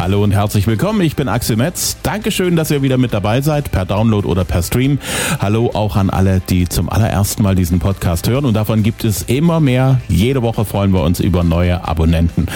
Hallo 0.00 0.24
und 0.24 0.32
herzlich 0.32 0.66
willkommen. 0.66 1.02
Ich 1.02 1.14
bin 1.14 1.28
Axel 1.28 1.56
Metz. 1.56 1.98
Dankeschön, 2.02 2.56
dass 2.56 2.70
ihr 2.70 2.80
wieder 2.80 2.96
mit 2.96 3.12
dabei 3.12 3.42
seid, 3.42 3.70
per 3.70 3.84
Download 3.84 4.26
oder 4.26 4.46
per 4.46 4.62
Stream. 4.62 4.98
Hallo 5.40 5.72
auch 5.74 5.94
an 5.94 6.08
alle, 6.08 6.40
die 6.40 6.66
zum 6.66 6.88
allerersten 6.88 7.42
Mal 7.42 7.54
diesen 7.54 7.80
Podcast 7.80 8.26
hören. 8.26 8.46
Und 8.46 8.54
davon 8.54 8.82
gibt 8.82 9.04
es 9.04 9.24
immer 9.24 9.60
mehr. 9.60 10.00
Jede 10.08 10.40
Woche 10.40 10.64
freuen 10.64 10.94
wir 10.94 11.02
uns 11.02 11.20
über 11.20 11.44
neue 11.44 11.86
Abonnenten. 11.86 12.46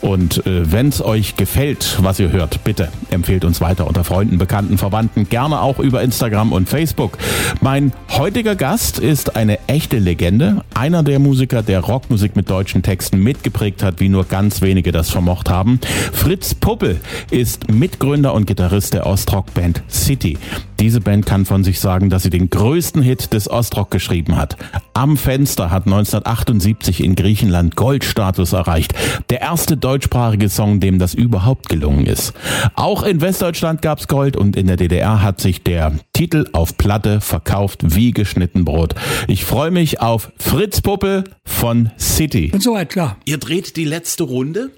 Und 0.00 0.46
äh, 0.46 0.72
wenn 0.72 0.88
es 0.88 1.04
euch 1.04 1.36
gefällt, 1.36 1.98
was 2.00 2.18
ihr 2.18 2.32
hört, 2.32 2.64
bitte 2.64 2.88
empfehlt 3.10 3.44
uns 3.44 3.60
weiter 3.60 3.86
unter 3.86 4.02
Freunden, 4.02 4.38
Bekannten, 4.38 4.78
Verwandten. 4.78 5.28
Gerne 5.28 5.60
auch 5.60 5.80
über 5.80 6.00
Instagram 6.00 6.52
und 6.52 6.70
Facebook. 6.70 7.18
Mein 7.60 7.92
heutiger 8.12 8.56
Gast 8.56 8.98
ist 8.98 9.36
eine 9.36 9.58
echte 9.66 9.98
Legende. 9.98 10.64
Einer 10.72 11.02
der 11.02 11.18
Musiker, 11.18 11.62
der 11.62 11.80
Rockmusik 11.80 12.34
mit 12.34 12.48
deutschen 12.48 12.82
Texten 12.82 13.22
mitgeprägt 13.22 13.82
hat, 13.82 14.00
wie 14.00 14.08
nur 14.08 14.24
ganz 14.24 14.62
wenige 14.62 14.90
das 14.90 15.10
vermocht 15.10 15.50
haben. 15.50 15.80
Fritz 16.10 16.54
Puppel 16.54 16.93
ist 17.30 17.72
Mitgründer 17.72 18.34
und 18.34 18.46
Gitarrist 18.46 18.94
der 18.94 19.06
Ostrock-Band 19.06 19.82
City. 19.88 20.38
Diese 20.80 21.00
Band 21.00 21.24
kann 21.24 21.46
von 21.46 21.64
sich 21.64 21.80
sagen, 21.80 22.10
dass 22.10 22.24
sie 22.24 22.30
den 22.30 22.50
größten 22.50 23.00
Hit 23.00 23.32
des 23.32 23.48
Ostrock 23.48 23.90
geschrieben 23.90 24.36
hat. 24.36 24.56
Am 24.92 25.16
Fenster 25.16 25.70
hat 25.70 25.86
1978 25.86 27.02
in 27.02 27.14
Griechenland 27.14 27.76
Goldstatus 27.76 28.52
erreicht. 28.52 28.92
Der 29.30 29.40
erste 29.40 29.76
deutschsprachige 29.76 30.48
Song, 30.48 30.80
dem 30.80 30.98
das 30.98 31.14
überhaupt 31.14 31.68
gelungen 31.68 32.06
ist. 32.06 32.32
Auch 32.74 33.02
in 33.02 33.20
Westdeutschland 33.20 33.82
gab's 33.82 34.08
Gold 34.08 34.36
und 34.36 34.56
in 34.56 34.66
der 34.66 34.76
DDR 34.76 35.22
hat 35.22 35.40
sich 35.40 35.62
der 35.62 35.92
Titel 36.12 36.46
auf 36.52 36.76
Platte 36.76 37.20
verkauft 37.20 37.80
wie 37.82 38.10
geschnitten 38.10 38.64
Brot. 38.64 38.94
Ich 39.28 39.44
freue 39.44 39.70
mich 39.70 40.00
auf 40.00 40.32
Fritz 40.38 40.80
Puppe 40.80 41.24
von 41.44 41.90
City. 41.98 42.50
Und 42.52 42.62
soweit, 42.62 42.90
klar. 42.90 43.16
Ihr 43.24 43.38
dreht 43.38 43.76
die 43.76 43.84
letzte 43.84 44.24
Runde. 44.24 44.70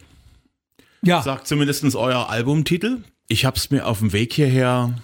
Ja. 1.03 1.23
Sagt 1.23 1.47
zumindest 1.47 1.85
euer 1.95 2.29
Albumtitel. 2.31 3.05
Ich 3.29 3.45
habe 3.45 3.57
es 3.57 3.71
mir 3.71 3.87
auf 3.87 3.99
dem 3.99 4.13
Weg 4.13 4.33
hierher 4.33 4.95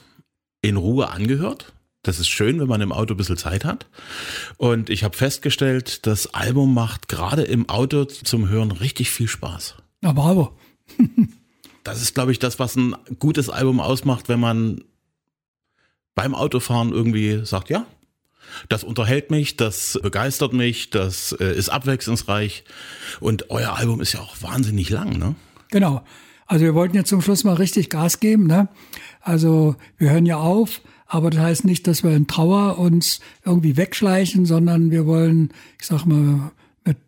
in 0.62 0.76
Ruhe 0.76 1.10
angehört. 1.10 1.72
Das 2.02 2.18
ist 2.18 2.28
schön, 2.28 2.58
wenn 2.58 2.66
man 2.66 2.80
im 2.80 2.92
Auto 2.92 3.14
ein 3.14 3.16
bisschen 3.16 3.36
Zeit 3.36 3.64
hat. 3.64 3.86
Und 4.56 4.90
ich 4.90 5.04
habe 5.04 5.16
festgestellt, 5.16 6.06
das 6.06 6.34
Album 6.34 6.74
macht 6.74 7.08
gerade 7.08 7.42
im 7.42 7.68
Auto 7.68 8.04
zum 8.04 8.48
Hören 8.48 8.72
richtig 8.72 9.10
viel 9.10 9.28
Spaß. 9.28 9.76
Na, 10.00 10.12
bravo. 10.12 10.58
das 11.84 12.02
ist, 12.02 12.14
glaube 12.14 12.32
ich, 12.32 12.40
das, 12.40 12.58
was 12.58 12.74
ein 12.74 12.96
gutes 13.20 13.48
Album 13.48 13.80
ausmacht, 13.80 14.28
wenn 14.28 14.40
man 14.40 14.82
beim 16.14 16.34
Autofahren 16.34 16.92
irgendwie 16.92 17.44
sagt, 17.44 17.70
ja, 17.70 17.86
das 18.68 18.84
unterhält 18.84 19.30
mich, 19.30 19.56
das 19.56 19.98
begeistert 20.02 20.52
mich, 20.52 20.90
das 20.90 21.32
äh, 21.32 21.56
ist 21.56 21.68
abwechslungsreich. 21.68 22.64
Und 23.20 23.50
euer 23.50 23.76
Album 23.76 24.00
ist 24.00 24.12
ja 24.12 24.20
auch 24.20 24.42
wahnsinnig 24.42 24.90
lang, 24.90 25.18
ne? 25.18 25.36
Genau. 25.72 26.02
Also 26.46 26.64
wir 26.64 26.74
wollten 26.74 26.94
jetzt 26.94 27.08
zum 27.08 27.22
Schluss 27.22 27.44
mal 27.44 27.54
richtig 27.54 27.90
Gas 27.90 28.20
geben. 28.20 28.46
Ne? 28.46 28.68
Also 29.20 29.74
wir 29.96 30.10
hören 30.10 30.26
ja 30.26 30.36
auf, 30.36 30.82
aber 31.06 31.30
das 31.30 31.40
heißt 31.40 31.64
nicht, 31.64 31.86
dass 31.86 32.04
wir 32.04 32.12
in 32.12 32.26
Trauer 32.26 32.78
uns 32.78 33.20
irgendwie 33.44 33.76
wegschleichen, 33.76 34.46
sondern 34.46 34.90
wir 34.90 35.06
wollen, 35.06 35.52
ich 35.80 35.86
sag 35.86 36.04
mal, 36.04 36.52
mit 36.84 36.98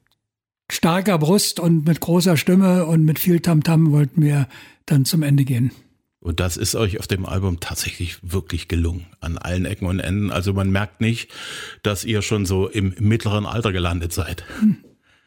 starker 0.73 1.19
Brust 1.19 1.61
und 1.61 1.87
mit 1.87 2.01
großer 2.01 2.37
Stimme 2.37 2.87
und 2.87 3.05
mit 3.05 3.19
viel 3.19 3.41
Tamtam 3.41 3.89
-Tam 3.89 3.93
wollten 3.93 4.23
wir 4.23 4.49
dann 4.87 5.05
zum 5.05 5.23
Ende 5.23 5.45
gehen. 5.45 5.71
Und 6.21 6.41
das 6.41 6.57
ist 6.57 6.75
euch 6.75 6.99
auf 6.99 7.07
dem 7.07 7.27
Album 7.27 7.61
tatsächlich 7.61 8.17
wirklich 8.23 8.67
gelungen. 8.67 9.05
An 9.21 9.37
allen 9.37 9.67
Ecken 9.67 9.87
und 9.87 10.01
Enden. 10.01 10.33
Also 10.33 10.55
man 10.55 10.71
merkt 10.71 11.03
nicht, 11.03 11.31
dass 11.83 12.03
ihr 12.03 12.23
schon 12.23 12.47
so 12.47 12.67
im 12.67 12.95
mittleren 12.99 13.45
Alter 13.45 13.73
gelandet 13.73 14.15
seid. 14.15 14.43
Hm. 14.61 14.79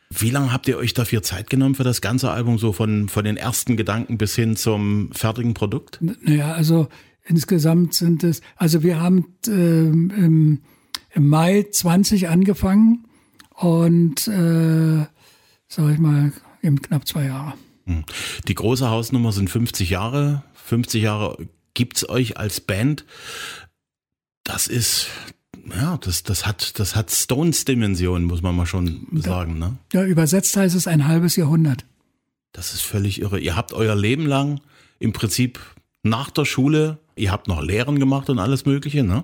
Wie 0.09 0.29
lange 0.29 0.53
habt 0.53 0.67
ihr 0.67 0.77
euch 0.77 0.93
dafür 0.93 1.21
Zeit 1.21 1.49
genommen 1.49 1.75
für 1.75 1.83
das 1.83 2.01
ganze 2.01 2.31
Album, 2.31 2.57
so 2.57 2.71
von, 2.71 3.09
von 3.09 3.25
den 3.25 3.35
ersten 3.35 3.75
Gedanken 3.75 4.17
bis 4.17 4.35
hin 4.35 4.55
zum 4.55 5.11
fertigen 5.11 5.53
Produkt? 5.53 5.99
Naja, 6.01 6.53
also 6.53 6.87
insgesamt 7.25 7.93
sind 7.93 8.23
es, 8.23 8.41
also 8.55 8.83
wir 8.83 9.01
haben 9.01 9.25
äh, 9.47 9.51
im, 9.51 10.61
im, 11.13 11.27
Mai 11.27 11.65
20 11.69 12.29
angefangen 12.29 13.05
und 13.55 14.27
äh, 14.27 15.05
sag 15.67 15.91
ich 15.91 15.99
mal, 15.99 16.31
eben 16.61 16.81
knapp 16.81 17.07
zwei 17.07 17.25
Jahre. 17.25 17.53
Hm. 17.85 18.03
Die 18.47 18.55
große 18.55 18.89
Hausnummer 18.89 19.31
sind 19.31 19.49
50 19.49 19.89
Jahre. 19.89 20.43
50 20.53 21.01
Jahre 21.01 21.47
gibt's 21.73 22.07
euch 22.07 22.37
als 22.37 22.61
Band. 22.61 23.05
Das 24.43 24.67
ist, 24.67 25.07
ja, 25.75 25.97
das, 25.97 26.23
das 26.23 26.45
hat, 26.45 26.79
das 26.79 26.95
hat 26.95 27.11
Stones-Dimension, 27.11 28.23
muss 28.23 28.41
man 28.41 28.55
mal 28.55 28.65
schon 28.65 29.07
sagen, 29.13 29.59
ne? 29.59 29.77
Ja, 29.93 30.03
übersetzt 30.03 30.55
heißt 30.55 30.75
es 30.75 30.87
ein 30.87 31.07
halbes 31.07 31.35
Jahrhundert. 31.35 31.85
Das 32.53 32.73
ist 32.73 32.81
völlig 32.81 33.21
irre. 33.21 33.39
Ihr 33.39 33.55
habt 33.55 33.73
euer 33.73 33.95
Leben 33.95 34.25
lang 34.25 34.61
im 34.99 35.13
Prinzip 35.13 35.59
nach 36.03 36.29
der 36.29 36.45
Schule, 36.45 36.99
ihr 37.15 37.31
habt 37.31 37.47
noch 37.47 37.61
Lehren 37.61 37.99
gemacht 37.99 38.29
und 38.29 38.39
alles 38.39 38.65
Mögliche, 38.65 39.03
ne? 39.03 39.23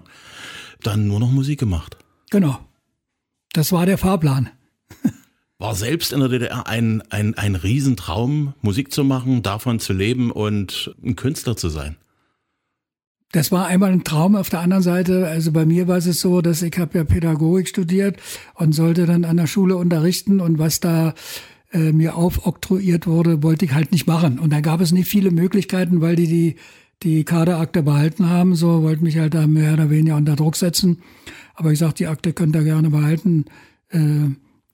Dann 0.82 1.08
nur 1.08 1.20
noch 1.20 1.32
Musik 1.32 1.60
gemacht. 1.60 1.98
Genau. 2.30 2.60
Das 3.54 3.72
war 3.72 3.86
der 3.86 3.98
Fahrplan. 3.98 4.50
War 5.60 5.76
selbst 5.76 6.12
in 6.12 6.20
der 6.20 6.28
DDR 6.28 6.68
ein, 6.68 7.02
ein, 7.10 7.36
ein 7.36 7.56
Riesentraum, 7.56 8.54
Musik 8.62 8.92
zu 8.92 9.06
machen, 9.06 9.44
davon 9.44 9.80
zu 9.80 9.94
leben 9.94 10.30
und 10.30 10.94
ein 11.02 11.16
Künstler 11.16 11.56
zu 11.56 11.70
sein 11.70 11.96
das 13.34 13.52
war 13.52 13.66
einmal 13.66 13.92
ein 13.92 14.04
Traum. 14.04 14.36
Auf 14.36 14.50
der 14.50 14.60
anderen 14.60 14.84
Seite, 14.84 15.28
also 15.28 15.52
bei 15.52 15.66
mir 15.66 15.88
war 15.88 15.98
es 15.98 16.06
so, 16.06 16.42
dass 16.42 16.62
ich 16.62 16.78
habe 16.78 17.00
ja 17.00 17.04
Pädagogik 17.04 17.68
studiert 17.68 18.18
und 18.54 18.74
sollte 18.74 19.08
dann 19.08 19.26
an 19.26 19.38
der 19.38 19.48
Schule 19.48 19.76
unterrichten 19.76 20.40
und 20.40 20.60
was 20.60 20.80
da 20.80 21.16
äh, 21.72 21.92
mir 21.92 22.16
aufoktroyiert 22.16 23.08
wurde, 23.08 23.42
wollte 23.42 23.66
ich 23.66 23.74
halt 23.74 23.92
nicht 23.92 24.06
machen. 24.06 24.38
Und 24.38 24.54
da 24.54 24.62
gab 24.62 24.82
es 24.82 24.92
nicht 24.92 25.08
viele 25.08 25.32
Möglichkeiten, 25.32 26.00
weil 26.00 26.16
die 26.16 26.28
die, 26.28 26.56
die 27.02 27.24
Kaderakte 27.24 27.82
behalten 27.82 28.30
haben. 28.30 28.54
So 28.54 28.84
wollten 28.84 29.04
mich 29.04 29.18
halt 29.18 29.34
da 29.34 29.48
mehr 29.48 29.74
oder 29.74 29.90
weniger 29.90 30.16
unter 30.16 30.36
Druck 30.36 30.56
setzen. 30.56 31.00
Aber 31.56 31.72
ich 31.72 31.80
sagte, 31.80 32.04
die 32.04 32.08
Akte 32.08 32.34
könnt 32.34 32.56
ihr 32.56 32.64
gerne 32.64 32.92
behalten. 32.92 33.46
Äh, 33.90 34.30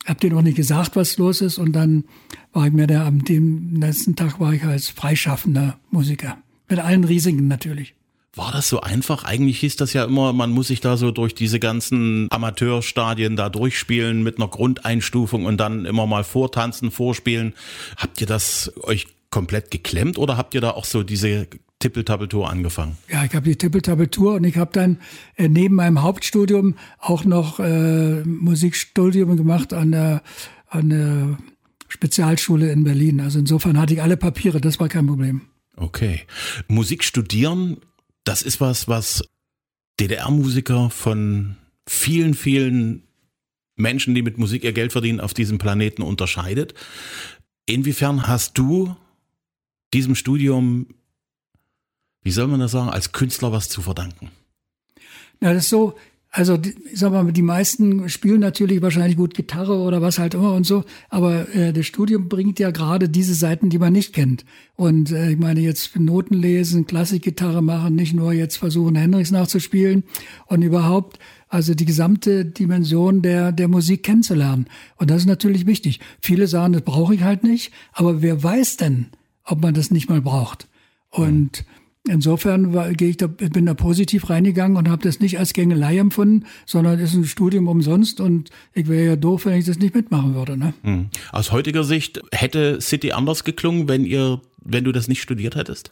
hab 0.06 0.20
dir 0.20 0.32
noch 0.32 0.42
nicht 0.42 0.58
gesagt, 0.58 0.98
was 0.98 1.18
los 1.18 1.40
ist. 1.40 1.60
Und 1.60 1.72
dann 1.72 2.04
war 2.52 2.68
ich 2.68 2.74
mir 2.74 2.88
da 2.88 3.08
am 3.08 3.24
dem 3.24 3.80
letzten 3.80 4.18
Tag 4.18 4.42
war 4.42 4.52
ich 4.52 4.66
als 4.66 4.90
freischaffender 4.90 5.80
Musiker. 5.92 6.38
Mit 6.68 6.80
allen 6.80 7.06
Risiken 7.06 7.48
natürlich. 7.48 7.96
War 8.36 8.52
das 8.52 8.70
so 8.70 8.82
einfach? 8.82 9.24
Eigentlich 9.24 9.60
hieß 9.60 9.76
das 9.76 9.94
ja 9.94 10.04
immer, 10.04 10.34
man 10.34 10.52
muss 10.52 10.68
sich 10.68 10.82
da 10.82 10.98
so 10.98 11.12
durch 11.12 11.34
diese 11.34 11.60
ganzen 11.60 12.28
Amateurstadien 12.30 13.36
da 13.36 13.50
durchspielen 13.50 14.22
mit 14.22 14.38
einer 14.38 14.48
Grundeinstufung 14.48 15.46
und 15.46 15.58
dann 15.58 15.86
immer 15.86 16.06
mal 16.06 16.24
vortanzen, 16.24 16.92
vorspielen. 16.92 17.54
Habt 17.98 18.22
ihr 18.22 18.28
das 18.28 18.72
euch 18.84 19.08
komplett 19.32 19.72
geklemmt 19.72 20.18
oder 20.18 20.38
habt 20.38 20.54
ihr 20.54 20.62
da 20.62 20.72
auch 20.72 20.86
so 20.86 21.04
diese 21.04 21.48
Tippeltappeltour 21.80 22.50
angefangen? 22.50 22.98
Ja, 23.10 23.24
ich 23.24 23.34
habe 23.34 23.46
die 23.50 23.56
Tippeltappeltour 23.56 24.36
und 24.36 24.44
ich 24.44 24.58
habe 24.58 24.72
dann 24.74 25.00
äh, 25.36 25.48
neben 25.48 25.76
meinem 25.76 26.02
Hauptstudium 26.02 26.76
auch 27.00 27.24
noch 27.24 27.60
äh, 27.60 28.24
Musikstudium 28.24 29.38
gemacht 29.38 29.74
an 29.74 29.92
der, 29.92 30.22
an 30.68 30.90
der 30.90 31.38
Spezialschule 31.88 32.72
in 32.72 32.84
Berlin. 32.84 33.22
Also 33.22 33.40
insofern 33.40 33.80
hatte 33.80 33.94
ich 33.94 34.02
alle 34.02 34.18
Papiere, 34.18 34.62
das 34.62 34.80
war 34.80 34.90
kein 34.90 35.08
Problem. 35.08 35.42
Okay. 35.78 36.22
Musik 36.68 37.04
studieren 37.04 37.78
das 38.24 38.42
ist 38.42 38.62
was, 38.62 38.88
was 38.88 39.24
DDR-Musiker 40.00 40.90
von 40.90 41.58
vielen, 41.88 42.34
vielen 42.34 43.04
Menschen, 43.76 44.14
die 44.14 44.22
mit 44.22 44.38
Musik 44.38 44.64
ihr 44.64 44.74
Geld 44.74 44.92
verdienen, 44.92 45.20
auf 45.20 45.34
diesem 45.34 45.58
Planeten 45.58 46.02
unterscheidet. 46.02 46.74
Inwiefern 47.66 48.28
hast 48.28 48.58
du 48.58 48.96
diesem 49.94 50.16
Studium, 50.16 50.88
wie 52.22 52.32
soll 52.32 52.48
man 52.48 52.60
das 52.60 52.72
sagen, 52.72 52.90
als 52.90 53.12
Künstler 53.12 53.52
was 53.52 53.70
zu 53.70 53.82
verdanken? 53.82 54.32
Na, 55.40 55.54
das 55.54 55.64
ist 55.64 55.70
so, 55.70 55.98
also 56.32 56.60
ich 56.62 57.00
sag 57.00 57.12
mal, 57.12 57.32
die 57.32 57.42
meisten 57.42 58.08
spielen 58.08 58.40
natürlich 58.40 58.84
wahrscheinlich 58.84 59.18
gut 59.18 59.34
Gitarre 59.34 59.80
oder 59.80 60.02
was 60.02 60.20
halt 60.20 60.36
immer 60.36 60.54
und 60.54 60.64
so, 60.66 60.84
aber 61.10 61.54
äh, 61.56 61.74
das 61.74 61.88
Studium 61.88 62.30
bringt 62.30 62.60
ja 62.60 62.70
gerade 62.70 63.10
diese 63.10 63.34
Seiten, 63.34 63.70
die 63.72 63.80
man 63.80 63.94
nicht 63.94 64.14
kennt. 64.14 64.46
Und 64.76 65.12
äh, 65.12 65.32
ich 65.32 65.40
meine 65.40 65.60
jetzt 65.60 65.98
Noten 66.00 66.36
lesen, 66.36 66.86
Klassikgitarre 66.86 67.64
machen, 67.64 67.96
nicht 67.96 68.14
nur 68.14 68.32
jetzt 68.32 68.58
versuchen 68.58 68.96
Hendrix 68.96 69.32
nachzuspielen 69.32 70.04
und 70.46 70.62
überhaupt 70.62 71.18
also 71.48 71.74
die 71.74 71.86
gesamte 71.86 72.46
Dimension 72.46 73.24
der 73.24 73.52
der 73.52 73.68
Musik 73.68 74.04
kennenzulernen. 74.04 74.68
Und 74.98 75.10
das 75.10 75.22
ist 75.22 75.28
natürlich 75.28 75.66
wichtig. 75.66 76.00
Viele 76.22 76.46
sagen, 76.46 76.74
das 76.74 76.84
brauche 76.84 77.16
ich 77.16 77.24
halt 77.24 77.44
nicht, 77.44 77.74
aber 77.92 78.22
wer 78.22 78.44
weiß 78.44 78.78
denn, 78.78 79.08
ob 79.46 79.64
man 79.64 79.74
das 79.74 79.90
nicht 79.90 80.10
mal 80.10 80.22
braucht? 80.22 80.68
Und 81.10 81.66
mhm 81.68 81.79
Insofern 82.10 82.74
war, 82.74 82.90
ich 82.90 83.18
da, 83.18 83.28
bin 83.28 83.66
da 83.66 83.74
positiv 83.74 84.30
reingegangen 84.30 84.78
und 84.78 84.90
habe 84.90 85.04
das 85.04 85.20
nicht 85.20 85.38
als 85.38 85.54
Gängelei 85.54 85.98
empfunden, 85.98 86.46
sondern 86.66 87.00
ist 87.00 87.14
ein 87.14 87.26
Studium 87.26 87.68
umsonst 87.68 88.20
und 88.20 88.50
ich 88.74 88.88
wäre 88.88 89.06
ja 89.06 89.16
doof, 89.16 89.46
wenn 89.46 89.58
ich 89.58 89.66
das 89.66 89.78
nicht 89.78 89.94
mitmachen 89.94 90.34
würde. 90.34 90.58
Ne? 90.58 90.74
Hm. 90.84 91.10
Aus 91.32 91.52
heutiger 91.52 91.84
Sicht 91.84 92.22
hätte 92.32 92.82
City 92.82 93.12
anders 93.12 93.44
geklungen, 93.44 93.88
wenn 93.88 94.06
ihr, 94.06 94.42
wenn 94.64 94.84
du 94.84 94.92
das 94.92 95.08
nicht 95.08 95.22
studiert 95.22 95.56
hättest? 95.56 95.92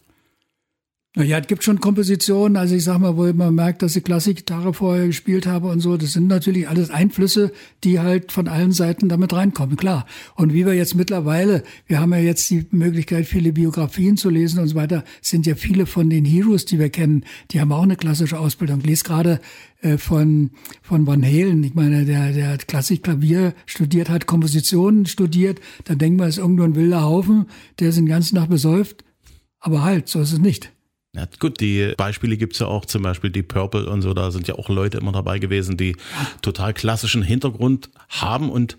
Naja, 1.17 1.39
es 1.39 1.47
gibt 1.47 1.63
schon 1.63 1.79
Kompositionen, 1.79 2.57
also 2.57 2.75
ich 2.75 2.83
sag 2.83 2.99
mal, 2.99 3.17
wo 3.17 3.23
man 3.33 3.55
merkt, 3.55 3.81
dass 3.81 3.95
ich 3.95 4.03
Klassikgitarre 4.03 4.71
vorher 4.75 5.07
gespielt 5.07 5.47
habe 5.47 5.69
und 5.69 5.79
so. 5.79 5.97
Das 5.97 6.13
sind 6.13 6.27
natürlich 6.27 6.69
alles 6.69 6.91
Einflüsse, 6.91 7.51
die 7.83 7.99
halt 7.99 8.31
von 8.31 8.47
allen 8.47 8.71
Seiten 8.71 9.09
damit 9.09 9.33
reinkommen, 9.33 9.77
klar. 9.77 10.05
Und 10.35 10.53
wie 10.53 10.63
wir 10.63 10.75
jetzt 10.75 10.93
mittlerweile, 10.93 11.63
wir 11.87 11.99
haben 11.99 12.13
ja 12.13 12.19
jetzt 12.19 12.47
die 12.51 12.67
Möglichkeit, 12.69 13.25
viele 13.25 13.51
Biografien 13.51 14.15
zu 14.15 14.29
lesen 14.29 14.59
und 14.59 14.67
so 14.67 14.75
weiter, 14.75 15.03
sind 15.19 15.47
ja 15.47 15.55
viele 15.55 15.87
von 15.87 16.11
den 16.11 16.23
Heroes, 16.23 16.65
die 16.65 16.77
wir 16.77 16.91
kennen, 16.91 17.25
die 17.49 17.61
haben 17.61 17.71
auch 17.71 17.81
eine 17.81 17.95
klassische 17.95 18.37
Ausbildung. 18.37 18.81
Ich 18.81 18.85
lese 18.85 19.03
gerade 19.03 19.39
äh, 19.81 19.97
von, 19.97 20.51
von 20.83 21.07
Van 21.07 21.23
Halen, 21.23 21.63
ich 21.63 21.73
meine, 21.73 22.05
der, 22.05 22.31
der 22.31 22.59
Klassikklavier 22.59 23.55
studiert 23.65 24.11
hat, 24.11 24.27
Kompositionen 24.27 25.07
studiert, 25.07 25.61
da 25.85 25.95
denkt 25.95 26.19
man, 26.19 26.29
es 26.29 26.37
ist 26.37 26.43
irgendwo 26.43 26.61
ein 26.61 26.75
wilder 26.75 27.01
Haufen, 27.01 27.47
der 27.79 27.91
sind 27.91 28.05
ganz 28.05 28.33
nach 28.33 28.45
besäuft. 28.45 29.03
Aber 29.59 29.83
halt, 29.83 30.07
so 30.09 30.21
ist 30.21 30.33
es 30.33 30.37
nicht. 30.37 30.76
Ja, 31.15 31.25
gut, 31.39 31.59
die 31.59 31.93
Beispiele 31.97 32.37
gibt's 32.37 32.59
ja 32.59 32.67
auch, 32.67 32.85
zum 32.85 33.01
Beispiel 33.01 33.29
die 33.29 33.43
Purple 33.43 33.89
und 33.89 34.01
so, 34.01 34.13
da 34.13 34.31
sind 34.31 34.47
ja 34.47 34.55
auch 34.55 34.69
Leute 34.69 34.97
immer 34.97 35.11
dabei 35.11 35.39
gewesen, 35.39 35.77
die 35.77 35.95
total 36.41 36.73
klassischen 36.73 37.23
Hintergrund 37.23 37.89
haben 38.09 38.49
und 38.49 38.77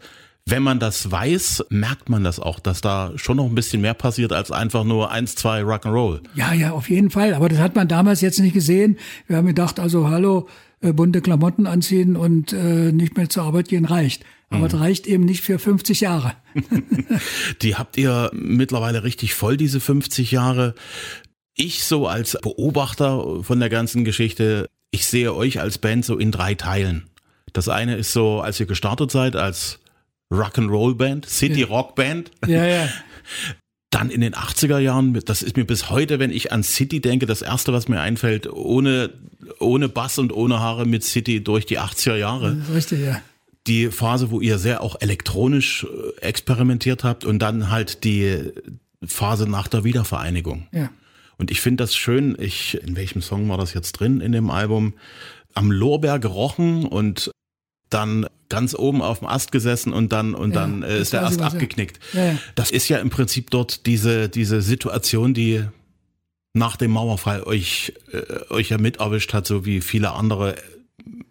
wenn 0.51 0.63
man 0.63 0.79
das 0.79 1.11
weiß, 1.11 1.67
merkt 1.69 2.09
man 2.09 2.25
das 2.25 2.41
auch, 2.41 2.59
dass 2.59 2.81
da 2.81 3.13
schon 3.17 3.37
noch 3.37 3.45
ein 3.45 3.55
bisschen 3.55 3.83
mehr 3.83 3.93
passiert 3.93 4.33
als 4.33 4.51
einfach 4.51 4.83
nur 4.85 5.11
eins, 5.11 5.35
zwei 5.35 5.61
Rock'n'Roll. 5.61 6.21
Ja, 6.35 6.55
ja, 6.55 6.73
auf 6.73 6.89
jeden 6.89 7.11
Fall. 7.11 7.35
Aber 7.35 7.51
das 7.51 7.59
hat 7.59 7.77
man 7.77 7.87
damals 7.87 8.23
jetzt 8.23 8.41
nicht 8.41 8.55
gesehen. 8.55 8.97
Wir 9.27 9.37
haben 9.37 9.47
gedacht, 9.47 9.79
also 9.79 10.09
hallo, 10.09 10.49
äh, 10.81 10.93
bunte 10.93 11.21
Klamotten 11.21 11.67
anziehen 11.67 12.17
und 12.17 12.55
äh, 12.55 12.93
nicht 12.93 13.17
mehr 13.17 13.29
zur 13.29 13.43
Arbeit 13.45 13.69
gehen 13.69 13.85
reicht. 13.85 14.25
Aber 14.51 14.75
mhm. 14.75 14.81
reicht 14.81 15.07
eben 15.07 15.27
nicht 15.27 15.43
für 15.43 15.59
50 15.59 16.01
Jahre. 16.01 16.33
die 17.63 17.77
habt 17.77 17.99
ihr 17.99 18.31
mittlerweile 18.33 19.05
richtig 19.05 19.35
voll, 19.35 19.59
diese 19.59 19.81
50 19.81 20.31
Jahre 20.31 20.75
ich 21.59 21.85
so 21.85 22.07
als 22.07 22.39
Beobachter 22.41 23.43
von 23.43 23.61
der 23.61 23.69
ganzen 23.69 24.05
Geschichte, 24.05 24.69
ich 24.91 25.05
sehe 25.07 25.35
euch 25.35 25.61
als 25.61 25.79
Band 25.79 26.05
so 26.05 26.17
in 26.17 26.33
drei 26.33 26.55
Teilen. 26.55 27.09
Das 27.53 27.69
eine 27.69 27.97
ist 27.97 28.13
so, 28.13 28.41
als 28.41 28.59
ihr 28.61 28.67
gestartet 28.67 29.11
seid 29.11 29.37
als 29.37 29.81
Rock'n'Roll 30.33 30.95
Band, 30.95 31.27
City 31.27 31.61
ja. 31.61 31.67
Rock 31.67 31.95
Band. 31.95 32.31
Ja, 32.47 32.65
ja. 32.65 32.89
Dann 33.91 34.11
in 34.11 34.21
den 34.21 34.35
80er 34.35 34.79
Jahren, 34.79 35.19
das 35.25 35.43
ist 35.43 35.57
mir 35.57 35.65
bis 35.65 35.89
heute, 35.89 36.19
wenn 36.19 36.31
ich 36.31 36.53
an 36.53 36.63
City 36.63 37.01
denke, 37.01 37.25
das 37.25 37.41
erste, 37.41 37.73
was 37.73 37.89
mir 37.89 38.01
einfällt, 38.01 38.47
ohne, 38.47 39.11
ohne 39.61 39.89
Bass 39.89 40.19
und 40.19 40.31
ohne 40.31 40.61
Haare 40.61 40.85
mit 40.85 41.05
City 41.05 41.43
durch 41.43 41.65
die 41.65 41.79
80er 41.79 42.17
Jahre. 42.17 42.59
Richtig, 42.73 43.01
ja. 43.01 43.23
Die 43.67 43.91
Phase, 43.91 44.31
wo 44.31 44.43
ihr 44.43 44.59
sehr 44.59 44.83
auch 44.83 45.01
elektronisch 45.01 45.85
äh, 45.85 46.21
experimentiert 46.21 47.03
habt 47.03 47.25
und 47.25 47.39
dann 47.39 47.71
halt 47.71 48.05
die 48.05 48.53
Phase 49.03 49.49
nach 49.49 49.69
der 49.69 49.85
Wiedervereinigung. 49.85 50.69
Ja. 50.73 50.91
Und 51.39 51.51
ich 51.51 51.61
finde 51.61 51.85
das 51.85 51.95
schön, 51.95 52.37
ich, 52.39 52.83
in 52.83 52.97
welchem 52.97 53.23
Song 53.23 53.49
war 53.49 53.59
das 53.59 53.73
jetzt 53.73 53.93
drin 53.93 54.21
in 54.21 54.33
dem 54.33 54.51
Album? 54.51 54.95
Am 55.55 55.71
Lorbeer 55.71 56.19
gerochen 56.19 56.85
und 56.85 57.31
dann 57.91 58.27
ganz 58.49 58.75
oben 58.75 59.03
auf 59.03 59.21
dem 59.21 59.29
Ast 59.29 59.53
gesessen 59.53 59.93
und 59.93 60.13
dann 60.13 60.35
und 60.35 60.55
ja, 60.55 60.61
dann 60.61 60.83
äh, 60.83 60.99
ist 60.99 61.13
der 61.13 61.25
Ast 61.25 61.41
abgeknickt. 61.41 61.99
Ja, 62.13 62.33
ja. 62.33 62.39
Das 62.55 62.71
ist 62.71 62.89
ja 62.89 62.99
im 62.99 63.11
Prinzip 63.11 63.51
dort 63.51 63.87
diese 63.87 64.29
diese 64.29 64.63
Situation, 64.63 65.35
die 65.35 65.65
nach 66.55 66.77
dem 66.77 66.93
Mauerfall 66.93 67.43
euch 67.45 67.95
äh, 68.13 68.53
euch 68.53 68.71
ja 68.71 68.79
mit 68.79 68.99
erwischt 68.99 69.33
hat, 69.33 69.47
so 69.47 69.65
wie 69.65 69.81
viele 69.81 70.13
andere 70.13 70.57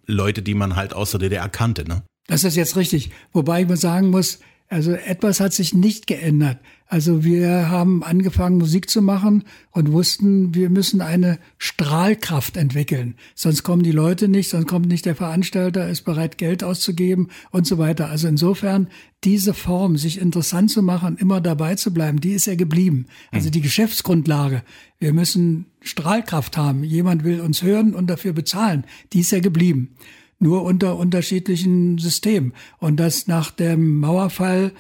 Leute, 0.06 0.42
die 0.42 0.54
man 0.54 0.76
halt 0.76 0.94
aus 0.94 1.12
der 1.12 1.20
DDR 1.20 1.50
kannte, 1.50 1.88
ne? 1.88 2.04
Das 2.28 2.44
ist 2.44 2.56
jetzt 2.56 2.76
richtig. 2.76 3.12
Wobei 3.34 3.62
ich 3.62 3.68
mal 3.68 3.78
sagen 3.78 4.10
muss, 4.10 4.40
also 4.70 4.92
etwas 4.92 5.40
hat 5.40 5.54
sich 5.54 5.74
nicht 5.74 6.08
geändert. 6.08 6.58
Also 6.88 7.24
wir 7.24 7.70
haben 7.70 8.04
angefangen, 8.04 8.58
Musik 8.58 8.90
zu 8.90 9.02
machen 9.02 9.44
und 9.72 9.92
wussten, 9.92 10.56
wir 10.56 10.70
müssen 10.70 11.02
eine 11.02 11.38
Strahlkraft 11.58 12.58
entwickeln. 12.58 13.16
Sonst 13.34 13.64
kommen 13.64 13.84
die 13.84 13.92
Leute 13.92 14.28
nicht, 14.28 14.50
sonst 14.50 14.68
kommt 14.68 14.88
nicht 14.88 15.06
der 15.06 15.16
Veranstalter, 15.16 15.90
ist 15.90 16.04
bereit, 16.04 16.38
Geld 16.38 16.64
auszugeben 16.64 17.30
und 17.52 17.66
so 17.66 17.78
weiter. 17.78 18.10
Also 18.10 18.28
insofern, 18.28 18.88
diese 19.24 19.54
Form, 19.54 19.98
sich 19.98 20.20
interessant 20.20 20.72
zu 20.72 20.82
machen, 20.82 21.18
immer 21.18 21.40
dabei 21.40 21.76
zu 21.76 21.94
bleiben, 21.94 22.20
die 22.20 22.32
ist 22.32 22.48
ja 22.48 22.56
geblieben. 22.56 23.08
Also 23.32 23.50
die 23.50 23.62
Geschäftsgrundlage. 23.62 24.64
Wir 25.00 25.14
müssen 25.14 25.66
Strahlkraft 25.82 26.58
haben. 26.58 26.84
Jemand 26.84 27.24
will 27.24 27.40
uns 27.40 27.64
hören 27.64 27.96
und 27.96 28.10
dafür 28.10 28.34
bezahlen. 28.34 28.86
Die 29.14 29.22
ist 29.22 29.32
ja 29.32 29.40
geblieben 29.40 29.96
nur 30.40 30.64
unter 30.64 30.98
unterschiedlichen 30.98 31.98
Systemen. 31.98 32.54
Und 32.80 33.00
das 33.00 33.28
nach 33.28 33.52
dem 33.52 34.00
Mauerfall 34.00 34.72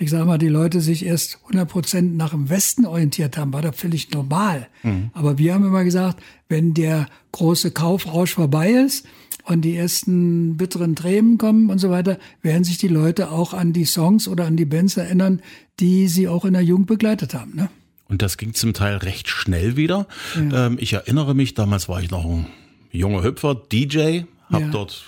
ich 0.00 0.10
sage 0.10 0.24
mal, 0.24 0.38
die 0.38 0.48
Leute 0.48 0.80
sich 0.80 1.04
erst 1.04 1.38
100 1.44 1.68
Prozent 1.68 2.16
nach 2.16 2.30
dem 2.30 2.48
Westen 2.48 2.86
orientiert 2.86 3.36
haben, 3.36 3.52
war 3.52 3.60
das 3.60 3.76
völlig 3.76 4.10
normal. 4.10 4.66
Mhm. 4.82 5.10
Aber 5.12 5.36
wir 5.36 5.52
haben 5.52 5.64
immer 5.64 5.84
gesagt, 5.84 6.22
wenn 6.48 6.72
der 6.72 7.06
große 7.32 7.70
Kaufrausch 7.70 8.32
vorbei 8.32 8.70
ist 8.70 9.06
und 9.44 9.60
die 9.60 9.76
ersten 9.76 10.56
bitteren 10.56 10.96
Tränen 10.96 11.36
kommen 11.36 11.68
und 11.68 11.78
so 11.78 11.90
weiter, 11.90 12.18
werden 12.40 12.64
sich 12.64 12.78
die 12.78 12.88
Leute 12.88 13.30
auch 13.30 13.52
an 13.52 13.74
die 13.74 13.84
Songs 13.84 14.26
oder 14.26 14.46
an 14.46 14.56
die 14.56 14.64
Bands 14.64 14.96
erinnern, 14.96 15.42
die 15.80 16.08
sie 16.08 16.28
auch 16.28 16.46
in 16.46 16.54
der 16.54 16.62
Jugend 16.62 16.86
begleitet 16.86 17.34
haben. 17.34 17.54
Ne? 17.54 17.68
Und 18.08 18.22
das 18.22 18.38
ging 18.38 18.54
zum 18.54 18.72
Teil 18.72 18.96
recht 18.96 19.28
schnell 19.28 19.76
wieder. 19.76 20.06
Ja. 20.34 20.66
Ähm, 20.66 20.78
ich 20.80 20.94
erinnere 20.94 21.34
mich, 21.34 21.52
damals 21.52 21.90
war 21.90 22.02
ich 22.02 22.10
noch 22.10 22.24
ein 22.24 22.46
junger 22.90 23.22
Hüpfer, 23.22 23.54
DJ, 23.54 24.22
habe 24.50 24.64
ja. 24.64 24.70
dort 24.70 25.04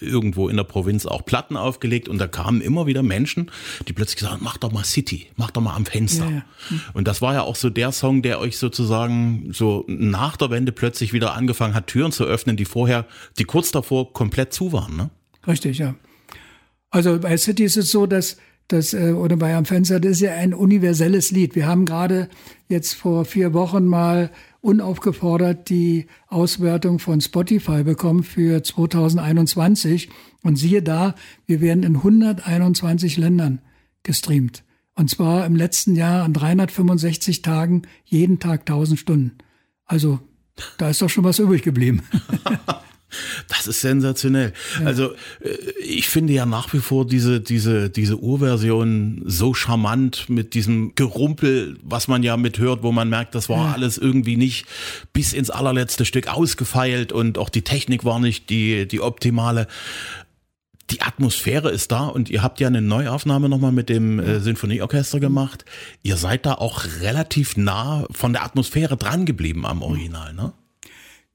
irgendwo 0.00 0.48
in 0.48 0.56
der 0.56 0.64
Provinz 0.64 1.06
auch 1.06 1.24
Platten 1.24 1.56
aufgelegt 1.56 2.08
und 2.08 2.18
da 2.18 2.26
kamen 2.26 2.60
immer 2.60 2.86
wieder 2.86 3.02
Menschen, 3.02 3.50
die 3.88 3.92
plötzlich 3.92 4.16
gesagt 4.16 4.34
haben, 4.34 4.44
mach 4.44 4.56
doch 4.56 4.72
mal 4.72 4.84
City, 4.84 5.28
mach 5.36 5.50
doch 5.50 5.60
mal 5.60 5.74
am 5.74 5.86
Fenster. 5.86 6.24
Ja, 6.24 6.30
ja. 6.30 6.44
Und 6.92 7.08
das 7.08 7.22
war 7.22 7.34
ja 7.34 7.42
auch 7.42 7.56
so 7.56 7.70
der 7.70 7.92
Song, 7.92 8.22
der 8.22 8.40
euch 8.40 8.58
sozusagen 8.58 9.50
so 9.52 9.84
nach 9.86 10.36
der 10.36 10.50
Wende 10.50 10.72
plötzlich 10.72 11.12
wieder 11.12 11.34
angefangen 11.34 11.74
hat, 11.74 11.86
Türen 11.86 12.12
zu 12.12 12.24
öffnen, 12.24 12.56
die 12.56 12.64
vorher, 12.64 13.06
die 13.38 13.44
kurz 13.44 13.70
davor 13.70 14.12
komplett 14.12 14.52
zu 14.52 14.72
waren. 14.72 14.96
Ne? 14.96 15.10
Richtig, 15.46 15.78
ja. 15.78 15.94
Also 16.90 17.18
bei 17.18 17.36
City 17.36 17.64
ist 17.64 17.76
es 17.76 17.90
so, 17.90 18.06
dass 18.06 18.36
das, 18.68 18.94
äh, 18.94 19.12
oder 19.12 19.36
bei 19.36 19.54
Am 19.54 19.64
Fenster, 19.64 20.00
das 20.00 20.12
ist 20.12 20.20
ja 20.20 20.34
ein 20.34 20.54
universelles 20.54 21.30
Lied. 21.30 21.54
Wir 21.54 21.66
haben 21.66 21.84
gerade 21.84 22.28
jetzt 22.68 22.94
vor 22.94 23.24
vier 23.24 23.52
Wochen 23.52 23.84
mal 23.84 24.30
unaufgefordert 24.64 25.68
die 25.68 26.06
Auswertung 26.26 26.98
von 26.98 27.20
Spotify 27.20 27.84
bekommen 27.84 28.22
für 28.22 28.62
2021. 28.62 30.08
Und 30.42 30.56
siehe 30.56 30.82
da, 30.82 31.14
wir 31.46 31.60
werden 31.60 31.82
in 31.82 31.96
121 31.96 33.18
Ländern 33.18 33.60
gestreamt. 34.02 34.64
Und 34.94 35.10
zwar 35.10 35.44
im 35.44 35.54
letzten 35.54 35.94
Jahr 35.96 36.24
an 36.24 36.32
365 36.32 37.42
Tagen, 37.42 37.82
jeden 38.04 38.38
Tag 38.38 38.60
1000 38.60 38.98
Stunden. 38.98 39.32
Also, 39.84 40.20
da 40.78 40.88
ist 40.88 41.02
doch 41.02 41.10
schon 41.10 41.24
was 41.24 41.38
übrig 41.38 41.62
geblieben. 41.62 42.02
Das 43.48 43.66
ist 43.66 43.80
sensationell. 43.80 44.52
Ja. 44.80 44.86
Also 44.86 45.12
äh, 45.40 45.48
ich 45.82 46.08
finde 46.08 46.32
ja 46.32 46.46
nach 46.46 46.72
wie 46.72 46.80
vor 46.80 47.06
diese, 47.06 47.40
diese, 47.40 47.90
diese 47.90 48.18
Urversion 48.18 49.22
so 49.24 49.54
charmant 49.54 50.28
mit 50.28 50.54
diesem 50.54 50.94
Gerumpel, 50.94 51.78
was 51.82 52.08
man 52.08 52.22
ja 52.22 52.36
mithört, 52.36 52.82
wo 52.82 52.92
man 52.92 53.08
merkt, 53.08 53.34
das 53.34 53.48
war 53.48 53.68
ja. 53.68 53.72
alles 53.72 53.98
irgendwie 53.98 54.36
nicht 54.36 54.66
bis 55.12 55.32
ins 55.32 55.50
allerletzte 55.50 56.04
Stück 56.04 56.28
ausgefeilt 56.28 57.12
und 57.12 57.38
auch 57.38 57.48
die 57.48 57.62
Technik 57.62 58.04
war 58.04 58.20
nicht 58.20 58.50
die, 58.50 58.86
die 58.86 59.00
optimale. 59.00 59.66
Die 60.90 61.00
Atmosphäre 61.00 61.70
ist 61.70 61.92
da 61.92 62.06
und 62.08 62.28
ihr 62.28 62.42
habt 62.42 62.60
ja 62.60 62.68
eine 62.68 62.82
Neuaufnahme 62.82 63.48
nochmal 63.48 63.72
mit 63.72 63.88
dem 63.88 64.20
äh, 64.20 64.38
Sinfonieorchester 64.40 65.18
gemacht. 65.18 65.64
Ihr 66.02 66.16
seid 66.16 66.44
da 66.44 66.54
auch 66.54 66.84
relativ 67.00 67.56
nah 67.56 68.06
von 68.10 68.34
der 68.34 68.44
Atmosphäre 68.44 68.98
dran 68.98 69.24
geblieben 69.24 69.64
am 69.64 69.80
Original, 69.82 70.34
ne? 70.34 70.52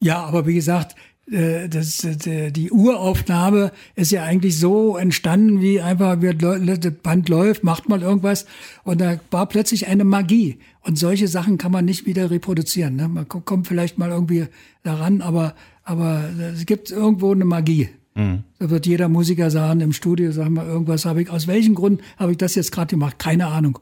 Ja, 0.02 0.24
aber 0.24 0.48
wie 0.48 0.54
gesagt, 0.54 0.96
das, 1.32 2.04
äh, 2.04 2.52
die 2.52 2.72
Uraufnahme 2.72 3.72
ist 3.96 4.12
ja 4.12 4.24
eigentlich 4.24 4.58
so 4.58 4.98
entstanden, 4.98 5.62
wie 5.62 5.80
einfach, 5.80 6.18
das 6.20 6.94
Band 7.04 7.30
läuft, 7.30 7.64
macht 7.64 7.88
mal 7.88 8.02
irgendwas 8.02 8.46
und 8.84 9.00
da 9.00 9.20
war 9.30 9.46
plötzlich 9.48 9.88
eine 9.88 10.04
Magie. 10.04 10.60
Und 10.82 10.98
solche 10.98 11.28
Sachen 11.28 11.58
kann 11.58 11.72
man 11.72 11.86
nicht 11.86 12.06
wieder 12.06 12.32
reproduzieren. 12.32 12.96
Ne? 12.96 13.08
Man 13.08 13.28
kommt 13.28 13.68
vielleicht 13.68 13.98
mal 13.98 14.10
irgendwie 14.10 14.48
daran, 14.82 15.22
aber, 15.22 15.56
aber 15.84 16.24
es 16.54 16.66
gibt 16.66 16.90
irgendwo 16.90 17.32
eine 17.32 17.46
Magie. 17.46 17.90
Mhm. 18.16 18.44
Da 18.58 18.70
wird 18.70 18.88
jeder 18.88 19.08
Musiker 19.08 19.52
sagen 19.52 19.82
im 19.82 19.94
Studio, 19.94 20.32
sag 20.32 20.50
mal, 20.50 20.66
irgendwas 20.66 21.06
habe 21.06 21.22
ich, 21.22 21.30
aus 21.30 21.48
welchem 21.48 21.76
Grund 21.76 22.02
habe 22.18 22.32
ich 22.32 22.38
das 22.38 22.56
jetzt 22.56 22.72
gerade 22.72 22.90
gemacht? 22.90 23.20
Keine 23.20 23.48
Ahnung. 23.48 23.80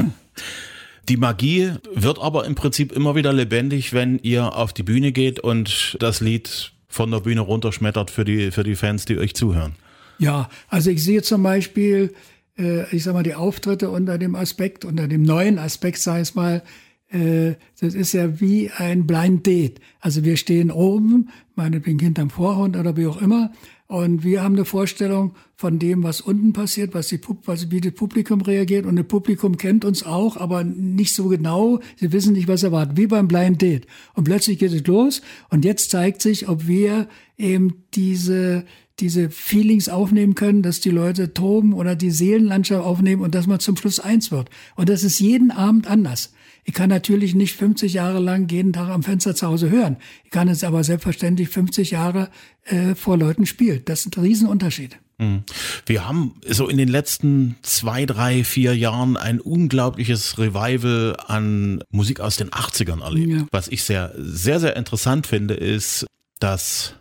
Die 1.10 1.16
Magie 1.16 1.72
wird 1.92 2.20
aber 2.20 2.44
im 2.44 2.54
Prinzip 2.54 2.92
immer 2.92 3.16
wieder 3.16 3.32
lebendig, 3.32 3.92
wenn 3.92 4.20
ihr 4.20 4.54
auf 4.56 4.72
die 4.72 4.84
Bühne 4.84 5.10
geht 5.10 5.40
und 5.40 5.96
das 5.98 6.20
Lied 6.20 6.70
von 6.86 7.10
der 7.10 7.18
Bühne 7.18 7.40
runterschmettert 7.40 8.12
für 8.12 8.24
die, 8.24 8.52
für 8.52 8.62
die 8.62 8.76
Fans, 8.76 9.06
die 9.06 9.18
euch 9.18 9.34
zuhören. 9.34 9.74
Ja, 10.20 10.48
also 10.68 10.88
ich 10.88 11.02
sehe 11.02 11.22
zum 11.22 11.42
Beispiel, 11.42 12.14
äh, 12.56 12.88
ich 12.94 13.02
sag 13.02 13.14
mal, 13.14 13.24
die 13.24 13.34
Auftritte 13.34 13.90
unter 13.90 14.18
dem 14.18 14.36
Aspekt, 14.36 14.84
unter 14.84 15.08
dem 15.08 15.22
neuen 15.22 15.58
Aspekt, 15.58 15.98
sag 15.98 16.22
ich 16.22 16.36
mal, 16.36 16.62
äh, 17.08 17.54
das 17.80 17.94
ist 17.94 18.12
ja 18.12 18.40
wie 18.40 18.70
ein 18.70 19.08
Blind 19.08 19.44
Date. 19.44 19.80
Also 19.98 20.22
wir 20.24 20.36
stehen 20.36 20.70
oben, 20.70 21.30
meinetwegen 21.56 21.98
hinterm 21.98 22.30
Vorhund 22.30 22.76
oder 22.76 22.96
wie 22.96 23.08
auch 23.08 23.20
immer, 23.20 23.50
Und 23.90 24.22
wir 24.22 24.44
haben 24.44 24.54
eine 24.54 24.64
Vorstellung 24.64 25.34
von 25.56 25.80
dem, 25.80 26.04
was 26.04 26.20
unten 26.20 26.52
passiert, 26.52 26.94
was, 26.94 27.08
die, 27.08 27.20
was 27.44 27.72
wie 27.72 27.80
das 27.80 27.92
Publikum 27.92 28.40
reagiert. 28.40 28.86
Und 28.86 28.94
das 28.94 29.08
Publikum 29.08 29.56
kennt 29.56 29.84
uns 29.84 30.04
auch, 30.04 30.36
aber 30.36 30.62
nicht 30.62 31.12
so 31.12 31.26
genau. 31.26 31.80
Sie 31.96 32.12
wissen 32.12 32.34
nicht, 32.34 32.46
was 32.46 32.62
erwartet. 32.62 32.96
Wie 32.96 33.08
beim 33.08 33.26
Blind 33.26 33.60
Date. 33.60 33.88
Und 34.14 34.22
plötzlich 34.22 34.60
geht 34.60 34.72
es 34.72 34.86
los. 34.86 35.22
Und 35.48 35.64
jetzt 35.64 35.90
zeigt 35.90 36.22
sich, 36.22 36.48
ob 36.48 36.68
wir 36.68 37.08
eben 37.36 37.82
diese, 37.94 38.64
diese 39.00 39.28
Feelings 39.28 39.88
aufnehmen 39.88 40.36
können, 40.36 40.62
dass 40.62 40.78
die 40.78 40.90
Leute 40.90 41.34
toben 41.34 41.72
oder 41.72 41.96
die 41.96 42.12
Seelenlandschaft 42.12 42.84
aufnehmen 42.84 43.22
und 43.22 43.34
dass 43.34 43.48
man 43.48 43.58
zum 43.58 43.76
Schluss 43.76 43.98
eins 43.98 44.30
wird. 44.30 44.50
Und 44.76 44.88
das 44.88 45.02
ist 45.02 45.18
jeden 45.18 45.50
Abend 45.50 45.88
anders. 45.88 46.32
Ich 46.64 46.74
kann 46.74 46.88
natürlich 46.88 47.34
nicht 47.34 47.56
50 47.56 47.92
Jahre 47.92 48.18
lang 48.18 48.48
jeden 48.50 48.72
Tag 48.72 48.88
am 48.88 49.02
Fenster 49.02 49.34
zu 49.34 49.46
Hause 49.46 49.70
hören. 49.70 49.96
Ich 50.24 50.30
kann 50.30 50.48
es 50.48 50.64
aber 50.64 50.84
selbstverständlich 50.84 51.48
50 51.48 51.92
Jahre 51.92 52.28
äh, 52.64 52.94
vor 52.94 53.16
Leuten 53.16 53.46
spielen. 53.46 53.82
Das 53.84 54.06
ist 54.06 54.16
ein 54.16 54.22
Riesenunterschied. 54.22 54.98
Mhm. 55.18 55.44
Wir 55.86 56.08
haben 56.08 56.34
so 56.48 56.68
in 56.68 56.78
den 56.78 56.88
letzten 56.88 57.56
zwei, 57.62 58.06
drei, 58.06 58.42
vier 58.42 58.76
Jahren 58.76 59.16
ein 59.16 59.40
unglaubliches 59.40 60.38
Revival 60.38 61.16
an 61.26 61.82
Musik 61.90 62.20
aus 62.20 62.36
den 62.36 62.50
80ern 62.50 63.02
erlebt. 63.02 63.32
Ja. 63.32 63.46
Was 63.50 63.68
ich 63.68 63.84
sehr, 63.84 64.12
sehr, 64.16 64.60
sehr 64.60 64.76
interessant 64.76 65.26
finde, 65.26 65.54
ist, 65.54 66.06
dass 66.38 66.94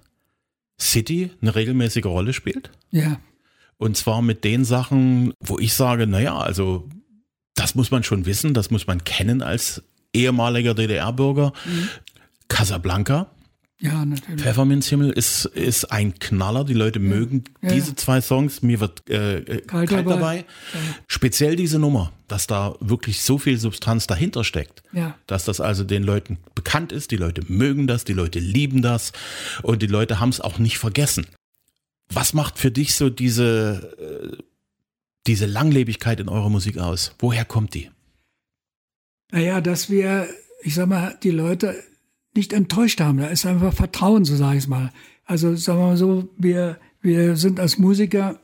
City 0.79 1.31
eine 1.41 1.55
regelmäßige 1.55 2.05
Rolle 2.05 2.33
spielt. 2.33 2.71
Ja. 2.91 3.19
Und 3.77 3.95
zwar 3.95 4.21
mit 4.21 4.43
den 4.43 4.65
Sachen, 4.65 5.33
wo 5.39 5.57
ich 5.57 5.73
sage, 5.73 6.05
naja, 6.05 6.37
also 6.37 6.89
das 7.59 7.75
muss 7.75 7.91
man 7.91 8.03
schon 8.03 8.25
wissen, 8.25 8.53
das 8.53 8.71
muss 8.71 8.87
man 8.87 9.03
kennen 9.03 9.41
als 9.41 9.83
ehemaliger 10.13 10.73
DDR-Bürger. 10.73 11.51
Mhm. 11.65 11.89
Casablanca. 12.47 13.27
Ja, 13.81 14.03
natürlich. 14.03 14.41
Pfefferminzhimmel 14.41 15.11
ist, 15.11 15.45
ist 15.45 15.85
ein 15.85 16.17
Knaller. 16.19 16.65
Die 16.65 16.73
Leute 16.73 16.99
ja. 16.99 17.05
mögen 17.05 17.45
ja, 17.61 17.71
diese 17.71 17.95
zwei 17.95 18.19
Songs. 18.19 18.61
Mir 18.61 18.79
wird 18.81 19.09
äh, 19.09 19.37
äh 19.37 19.61
kalt, 19.61 19.89
kalt 19.89 19.91
dabei. 19.91 20.15
dabei. 20.15 20.45
Speziell 21.07 21.55
diese 21.55 21.79
Nummer, 21.79 22.11
dass 22.27 22.47
da 22.47 22.75
wirklich 22.81 23.21
so 23.21 23.37
viel 23.37 23.57
Substanz 23.57 24.07
dahinter 24.07 24.43
steckt. 24.43 24.83
Ja. 24.91 25.15
Dass 25.27 25.45
das 25.45 25.61
also 25.61 25.85
den 25.85 26.03
Leuten 26.03 26.37
bekannt 26.55 26.91
ist. 26.91 27.11
Die 27.11 27.17
Leute 27.17 27.41
mögen 27.47 27.87
das, 27.87 28.03
die 28.03 28.13
Leute 28.13 28.39
lieben 28.39 28.81
das 28.81 29.13
und 29.63 29.81
die 29.81 29.87
Leute 29.87 30.19
haben 30.19 30.29
es 30.29 30.41
auch 30.41 30.59
nicht 30.59 30.77
vergessen. 30.77 31.27
Was 32.11 32.33
macht 32.33 32.57
für 32.57 32.71
dich 32.71 32.95
so 32.95 33.09
diese 33.09 34.35
äh, 34.35 34.43
diese 35.29 35.45
Langlebigkeit 35.45 36.19
in 36.19 36.27
eurer 36.27 36.49
Musik 36.49 36.79
aus? 36.79 37.13
Woher 37.19 37.45
kommt 37.45 37.75
die? 37.75 37.89
Naja, 39.31 39.61
dass 39.61 39.89
wir, 39.89 40.27
ich 40.63 40.73
sag 40.73 40.89
mal, 40.89 41.17
die 41.21 41.29
Leute 41.29 41.75
nicht 42.35 42.51
enttäuscht 42.51 42.99
haben. 42.99 43.19
Da 43.19 43.27
ist 43.27 43.45
einfach 43.45 43.73
Vertrauen, 43.73 44.25
so 44.25 44.35
sage 44.35 44.57
ich 44.57 44.63
es 44.63 44.67
mal. 44.67 44.91
Also 45.25 45.55
sagen 45.55 45.79
wir 45.79 45.87
mal 45.87 45.97
so, 45.97 46.27
wir, 46.37 46.79
wir 47.01 47.35
sind 47.35 47.59
als 47.59 47.77
Musiker 47.77 48.39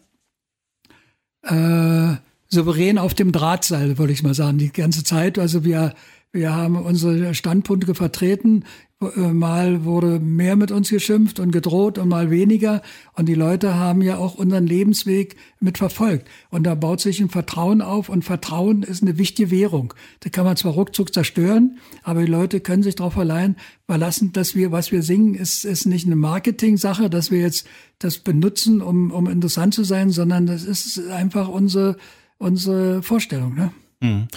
äh, 1.41 2.15
souverän 2.49 2.99
auf 2.99 3.15
dem 3.15 3.31
Drahtseil, 3.31 3.97
würde 3.97 4.13
ich 4.13 4.21
mal 4.21 4.35
sagen, 4.35 4.59
die 4.59 4.71
ganze 4.71 5.03
Zeit. 5.03 5.39
Also 5.39 5.63
wir, 5.63 5.95
wir 6.35 6.53
haben 6.53 6.75
unsere 6.75 7.33
Standpunkte 7.33 7.95
vertreten. 7.95 8.65
Äh, 9.01 9.31
mal 9.31 9.85
wurde 9.85 10.19
mehr 10.19 10.55
mit 10.55 10.69
uns 10.69 10.89
geschimpft 10.89 11.39
und 11.39 11.51
gedroht 11.51 11.97
und 11.97 12.09
mal 12.09 12.29
weniger. 12.29 12.81
Und 13.13 13.27
die 13.27 13.35
Leute 13.35 13.75
haben 13.75 14.01
ja 14.01 14.17
auch 14.17 14.35
unseren 14.35 14.67
Lebensweg 14.67 15.37
mit 15.61 15.77
verfolgt. 15.77 16.27
Und 16.49 16.63
da 16.63 16.75
baut 16.75 16.99
sich 16.99 17.21
ein 17.21 17.29
Vertrauen 17.29 17.81
auf. 17.81 18.09
Und 18.09 18.23
Vertrauen 18.23 18.83
ist 18.83 19.01
eine 19.01 19.17
wichtige 19.17 19.49
Währung. 19.49 19.93
Da 20.19 20.29
kann 20.29 20.43
man 20.43 20.57
zwar 20.57 20.73
ruckzuck 20.73 21.13
zerstören, 21.13 21.77
aber 22.03 22.21
die 22.21 22.31
Leute 22.31 22.59
können 22.59 22.83
sich 22.83 22.95
darauf 22.95 23.13
verleihen, 23.13 23.55
verlassen, 23.85 24.33
dass 24.33 24.55
wir, 24.55 24.73
was 24.73 24.91
wir 24.91 25.03
singen, 25.03 25.35
ist, 25.35 25.63
ist 25.63 25.85
nicht 25.85 26.05
eine 26.05 26.17
Marketing-Sache, 26.17 27.09
dass 27.09 27.31
wir 27.31 27.39
jetzt 27.39 27.65
das 27.99 28.17
benutzen, 28.17 28.81
um, 28.81 29.11
um 29.11 29.27
interessant 29.27 29.73
zu 29.73 29.85
sein, 29.85 30.09
sondern 30.09 30.47
das 30.47 30.65
ist 30.65 30.99
einfach 31.09 31.47
unsere, 31.47 31.95
unsere 32.37 33.01
Vorstellung. 33.03 33.55
Ne? 33.55 33.71
Mhm. 34.05 34.27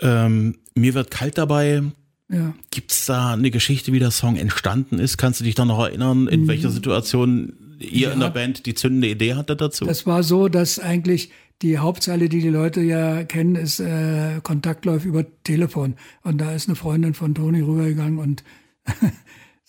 Ähm, 0.00 0.58
mir 0.74 0.94
wird 0.94 1.10
kalt 1.10 1.38
dabei. 1.38 1.82
Ja. 2.30 2.54
Gibt 2.70 2.92
es 2.92 3.06
da 3.06 3.32
eine 3.32 3.50
Geschichte, 3.50 3.92
wie 3.92 3.98
der 3.98 4.10
Song 4.10 4.36
entstanden 4.36 4.98
ist? 4.98 5.16
Kannst 5.16 5.40
du 5.40 5.44
dich 5.44 5.54
da 5.54 5.64
noch 5.64 5.80
erinnern, 5.80 6.28
in 6.28 6.42
mhm. 6.42 6.48
welcher 6.48 6.70
Situation 6.70 7.54
ihr 7.78 8.08
ja. 8.08 8.12
in 8.12 8.20
der 8.20 8.30
Band 8.30 8.66
die 8.66 8.74
zündende 8.74 9.08
Idee 9.08 9.34
hatte 9.34 9.56
dazu? 9.56 9.86
Das 9.86 10.06
war 10.06 10.22
so, 10.22 10.48
dass 10.48 10.78
eigentlich 10.78 11.30
die 11.62 11.78
Hauptzeile, 11.78 12.28
die 12.28 12.40
die 12.40 12.50
Leute 12.50 12.80
ja 12.82 13.24
kennen, 13.24 13.56
ist 13.56 13.80
äh, 13.80 14.40
Kontakt 14.42 14.84
läuft 14.84 15.06
über 15.06 15.24
Telefon. 15.42 15.96
Und 16.22 16.38
da 16.38 16.52
ist 16.52 16.68
eine 16.68 16.76
Freundin 16.76 17.14
von 17.14 17.34
Toni 17.34 17.60
rübergegangen 17.60 18.18
und 18.18 18.44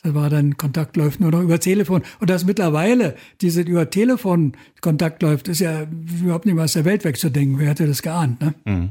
da 0.04 0.16
war 0.16 0.30
dann 0.30 0.56
Kontakt 0.56 0.96
läuft 0.96 1.20
nur 1.20 1.32
noch 1.32 1.42
über 1.42 1.60
Telefon. 1.60 2.04
Und 2.20 2.30
dass 2.30 2.46
mittlerweile 2.46 3.16
diese 3.42 3.62
über 3.62 3.90
Telefon 3.90 4.54
Kontakt 4.82 5.22
läuft, 5.22 5.48
ist 5.50 5.60
ja 5.60 5.88
überhaupt 6.22 6.46
nicht 6.46 6.56
mehr 6.56 6.64
aus 6.64 6.74
der 6.74 6.86
Welt 6.86 7.04
wegzudenken. 7.04 7.60
Wer 7.60 7.70
hätte 7.70 7.86
das 7.86 8.02
geahnt? 8.02 8.40
Ne? 8.42 8.54
Mhm. 8.66 8.90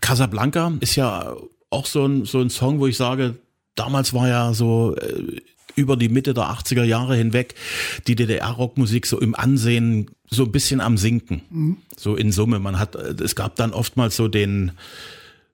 Casablanca 0.00 0.72
ist 0.80 0.96
ja 0.96 1.36
auch 1.70 1.86
so 1.86 2.06
ein, 2.06 2.24
so 2.24 2.40
ein 2.40 2.48
Song, 2.48 2.80
wo 2.80 2.86
ich 2.86 2.96
sage, 2.96 3.36
damals 3.74 4.14
war 4.14 4.28
ja 4.28 4.54
so 4.54 4.96
äh, 4.96 5.40
über 5.76 5.96
die 5.96 6.08
Mitte 6.08 6.32
der 6.32 6.44
80er 6.44 6.82
Jahre 6.82 7.14
hinweg 7.14 7.54
die 8.06 8.16
DDR-Rockmusik 8.16 9.06
so 9.06 9.20
im 9.20 9.34
Ansehen 9.34 10.10
so 10.30 10.44
ein 10.44 10.52
bisschen 10.52 10.80
am 10.80 10.96
Sinken. 10.96 11.42
Mhm. 11.50 11.76
So 11.96 12.16
in 12.16 12.32
Summe. 12.32 12.58
Man 12.58 12.78
hat, 12.78 12.94
es 12.94 13.36
gab 13.36 13.56
dann 13.56 13.72
oftmals 13.72 14.16
so 14.16 14.28
den, 14.28 14.72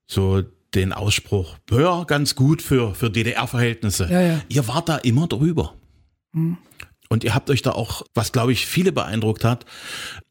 so 0.07 0.43
den 0.75 0.93
Ausspruch, 0.93 1.57
ja, 1.71 2.05
ganz 2.05 2.35
gut 2.35 2.63
für, 2.63 2.95
für 2.95 3.11
DDR-Verhältnisse. 3.11 4.09
Ja, 4.11 4.21
ja. 4.21 4.41
Ihr 4.49 4.67
wart 4.69 4.89
da 4.89 4.97
immer 4.97 5.27
drüber. 5.27 5.75
Mhm. 6.33 6.59
Und 7.09 7.23
ihr 7.23 7.35
habt 7.35 7.51
euch 7.51 7.63
da 7.63 7.73
auch, 7.73 8.03
was 8.15 8.33
glaube 8.33 8.53
ich 8.53 8.67
viele 8.67 8.93
beeindruckt 8.93 9.45
hat, 9.45 9.67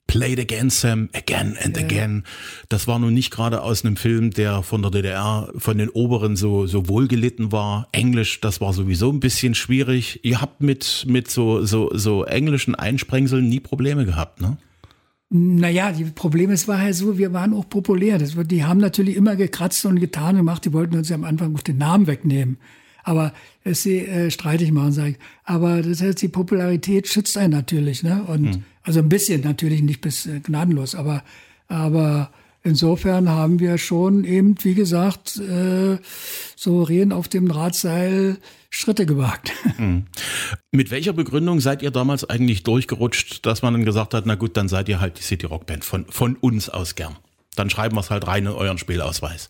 Play 0.06 0.34
it 0.34 0.40
again, 0.40 0.70
Sam, 0.70 1.10
again 1.14 1.58
and 1.64 1.78
yeah. 1.78 1.86
again. 1.86 2.24
Das 2.68 2.88
war 2.88 3.00
nun 3.00 3.14
nicht 3.14 3.32
gerade 3.32 3.62
aus 3.64 3.86
einem 3.86 3.96
Film, 3.96 4.32
der 4.32 4.62
von 4.62 4.82
der 4.82 4.92
DDR, 4.92 5.52
von 5.56 5.78
den 5.78 5.90
Oberen 5.90 6.36
so, 6.36 6.68
so 6.68 6.90
wohlgelitten 6.90 7.52
war. 7.52 7.88
Englisch, 7.94 8.42
das 8.42 8.60
war 8.60 8.74
sowieso 8.74 9.10
ein 9.12 9.22
bisschen 9.22 9.56
schwierig. 9.56 10.20
Ihr 10.24 10.42
habt 10.42 10.62
mit, 10.62 11.06
mit 11.08 11.32
so, 11.32 11.66
so, 11.66 11.90
so 11.94 12.26
englischen 12.26 12.76
Einsprengseln 12.76 13.48
nie 13.48 13.62
Probleme 13.62 14.06
gehabt, 14.06 14.42
ne? 14.42 14.58
Naja, 15.36 15.92
die 15.92 16.04
Probleme, 16.04 16.54
es 16.54 16.68
war 16.68 16.78
halt 16.78 16.94
so, 16.94 17.18
wir 17.18 17.34
waren 17.34 17.56
auch 17.56 17.68
populär. 17.68 18.20
Das, 18.20 18.36
die 18.36 18.64
haben 18.64 18.80
natürlich 18.80 19.16
immer 19.16 19.36
gekratzt 19.36 19.84
und 19.86 20.00
getan 20.00 20.36
gemacht. 20.36 20.64
Die 20.64 20.74
wollten 20.74 20.96
uns 20.96 21.10
ja 21.10 21.16
am 21.16 21.24
Anfang 21.24 21.56
auch 21.56 21.64
den 21.64 21.80
Namen 21.80 22.06
wegnehmen. 22.06 22.58
Aber 23.04 23.34
es 23.64 23.84
äh, 23.88 24.30
streitig 24.30 24.72
machen, 24.72 24.92
sage 24.92 25.10
ich. 25.12 25.18
Aber 25.44 25.82
das 25.82 26.02
heißt, 26.02 26.22
die 26.22 26.28
Popularität 26.28 27.08
schützt 27.08 27.36
einen 27.36 27.52
natürlich, 27.52 28.04
ne? 28.04 28.24
Und 28.28 28.54
hm. 28.54 28.64
also 28.84 29.00
ein 29.00 29.10
bisschen 29.10 29.42
natürlich 29.42 29.82
nicht 29.82 30.02
bis 30.02 30.28
äh, 30.28 30.40
gnadenlos, 30.40 30.94
aber 30.94 31.24
aber 31.68 32.30
insofern 32.62 33.28
haben 33.28 33.60
wir 33.60 33.80
schon 33.80 34.26
eben, 34.26 34.56
wie 34.62 34.76
gesagt, 34.76 35.38
äh, 35.38 35.98
souverän 36.56 37.12
auf 37.12 37.28
dem 37.28 37.48
Drahtseil 37.48 38.38
Schritte 38.70 39.08
gewagt. 39.08 39.52
Hm. 39.78 40.04
Mit 40.72 40.92
welcher 40.92 41.14
Begründung 41.14 41.60
seid 41.60 41.82
ihr 41.82 41.92
damals 41.92 42.30
eigentlich 42.30 42.64
durchgerutscht, 42.64 43.46
dass 43.46 43.62
man 43.62 43.74
dann 43.74 43.86
gesagt 43.86 44.14
hat, 44.14 44.26
na 44.26 44.36
gut, 44.36 44.58
dann 44.58 44.68
seid 44.68 44.90
ihr 44.90 45.00
halt 45.00 45.20
die 45.20 45.24
City 45.24 45.46
Rock 45.46 45.66
Band 45.66 45.86
von, 45.86 46.06
von 46.10 46.36
uns 46.36 46.70
aus 46.70 46.96
gern. 46.96 47.16
Dann 47.56 47.70
schreiben 47.70 47.96
wir 47.96 48.02
es 48.02 48.10
halt 48.10 48.28
rein 48.28 48.46
in 48.46 48.52
euren 48.52 48.78
Spielausweis. 48.78 49.50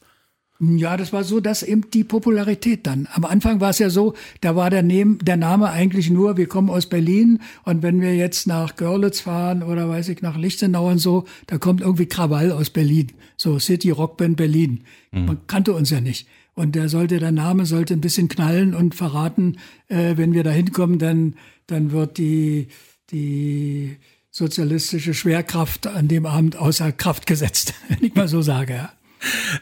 Ja, 0.59 0.97
das 0.97 1.11
war 1.11 1.23
so, 1.23 1.39
dass 1.39 1.63
eben 1.63 1.89
die 1.91 2.03
Popularität 2.03 2.85
dann. 2.85 3.07
Am 3.11 3.25
Anfang 3.25 3.59
war 3.59 3.71
es 3.71 3.79
ja 3.79 3.89
so, 3.89 4.13
da 4.41 4.55
war 4.55 4.69
der, 4.69 4.83
Nehm, 4.83 5.17
der 5.21 5.35
Name 5.35 5.71
eigentlich 5.71 6.09
nur, 6.09 6.37
wir 6.37 6.47
kommen 6.47 6.69
aus 6.69 6.85
Berlin 6.85 7.41
und 7.63 7.81
wenn 7.81 7.99
wir 7.99 8.15
jetzt 8.15 8.47
nach 8.47 8.75
Görlitz 8.75 9.21
fahren 9.21 9.63
oder 9.63 9.89
weiß 9.89 10.09
ich, 10.09 10.21
nach 10.21 10.37
Lichtenau 10.37 10.89
und 10.89 10.99
so, 10.99 11.25
da 11.47 11.57
kommt 11.57 11.81
irgendwie 11.81 12.05
Krawall 12.05 12.51
aus 12.51 12.69
Berlin. 12.69 13.11
So 13.35 13.59
City 13.59 13.89
Rockband 13.89 14.37
Berlin. 14.37 14.83
Mhm. 15.11 15.25
Man 15.25 15.47
kannte 15.47 15.73
uns 15.73 15.89
ja 15.89 15.99
nicht. 15.99 16.27
Und 16.55 16.75
der 16.75 16.87
sollte, 16.89 17.19
der 17.19 17.31
Name 17.31 17.65
sollte 17.65 17.93
ein 17.93 18.01
bisschen 18.01 18.27
knallen 18.27 18.75
und 18.75 18.93
verraten, 18.93 19.57
äh, 19.87 20.17
wenn 20.17 20.33
wir 20.33 20.43
da 20.43 20.51
hinkommen, 20.51 20.99
dann, 20.99 21.35
dann 21.67 21.91
wird 21.91 22.17
die, 22.17 22.67
die 23.09 23.97
sozialistische 24.29 25.13
Schwerkraft 25.13 25.87
an 25.87 26.07
dem 26.07 26.25
Abend 26.25 26.55
außer 26.55 26.91
Kraft 26.91 27.25
gesetzt, 27.25 27.73
wenn 27.87 28.03
ich 28.03 28.15
mal 28.15 28.27
so 28.27 28.41
sage, 28.41 28.73
ja. 28.75 28.91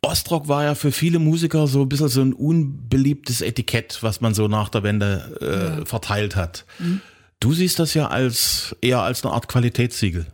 Ostrock 0.01 0.48
war 0.48 0.63
ja 0.63 0.74
für 0.74 0.91
viele 0.91 1.19
Musiker 1.19 1.67
so 1.67 1.83
ein 1.83 1.89
bisschen 1.89 2.07
so 2.07 2.21
ein 2.21 2.33
unbeliebtes 2.33 3.41
Etikett, 3.41 4.00
was 4.01 4.19
man 4.19 4.33
so 4.33 4.48
nach 4.48 4.69
der 4.69 4.81
Wende 4.81 5.38
äh, 5.39 5.79
ja. 5.79 5.86
verteilt 5.86 6.36
hat. 6.36 6.65
Mhm. 6.79 7.01
Du 7.39 7.53
siehst 7.53 7.77
das 7.77 7.93
ja 7.93 8.07
als 8.07 8.75
eher 8.81 9.01
als 9.01 9.24
eine 9.24 9.33
Art 9.33 9.48
Qualitätssiegel. 9.48 10.25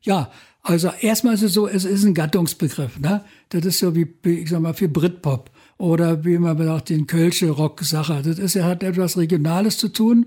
Ja, 0.00 0.30
also 0.62 0.90
erstmal 1.00 1.34
ist 1.34 1.42
es 1.42 1.52
so, 1.52 1.68
es 1.68 1.84
ist 1.84 2.04
ein 2.04 2.14
Gattungsbegriff. 2.14 2.98
Ne? 2.98 3.22
Das 3.50 3.66
ist 3.66 3.80
so 3.80 3.94
wie, 3.94 4.08
ich 4.24 4.48
sag 4.48 4.60
mal, 4.60 4.72
für 4.72 4.88
Britpop 4.88 5.50
oder 5.78 6.24
wie 6.24 6.38
man 6.38 6.56
sagt, 6.58 6.90
den 6.90 7.06
Kölsche 7.06 7.50
Rock-Sache. 7.50 8.22
Das 8.24 8.38
ist, 8.38 8.56
er 8.56 8.64
hat 8.64 8.82
etwas 8.82 9.16
Regionales 9.16 9.78
zu 9.78 9.88
tun 9.88 10.26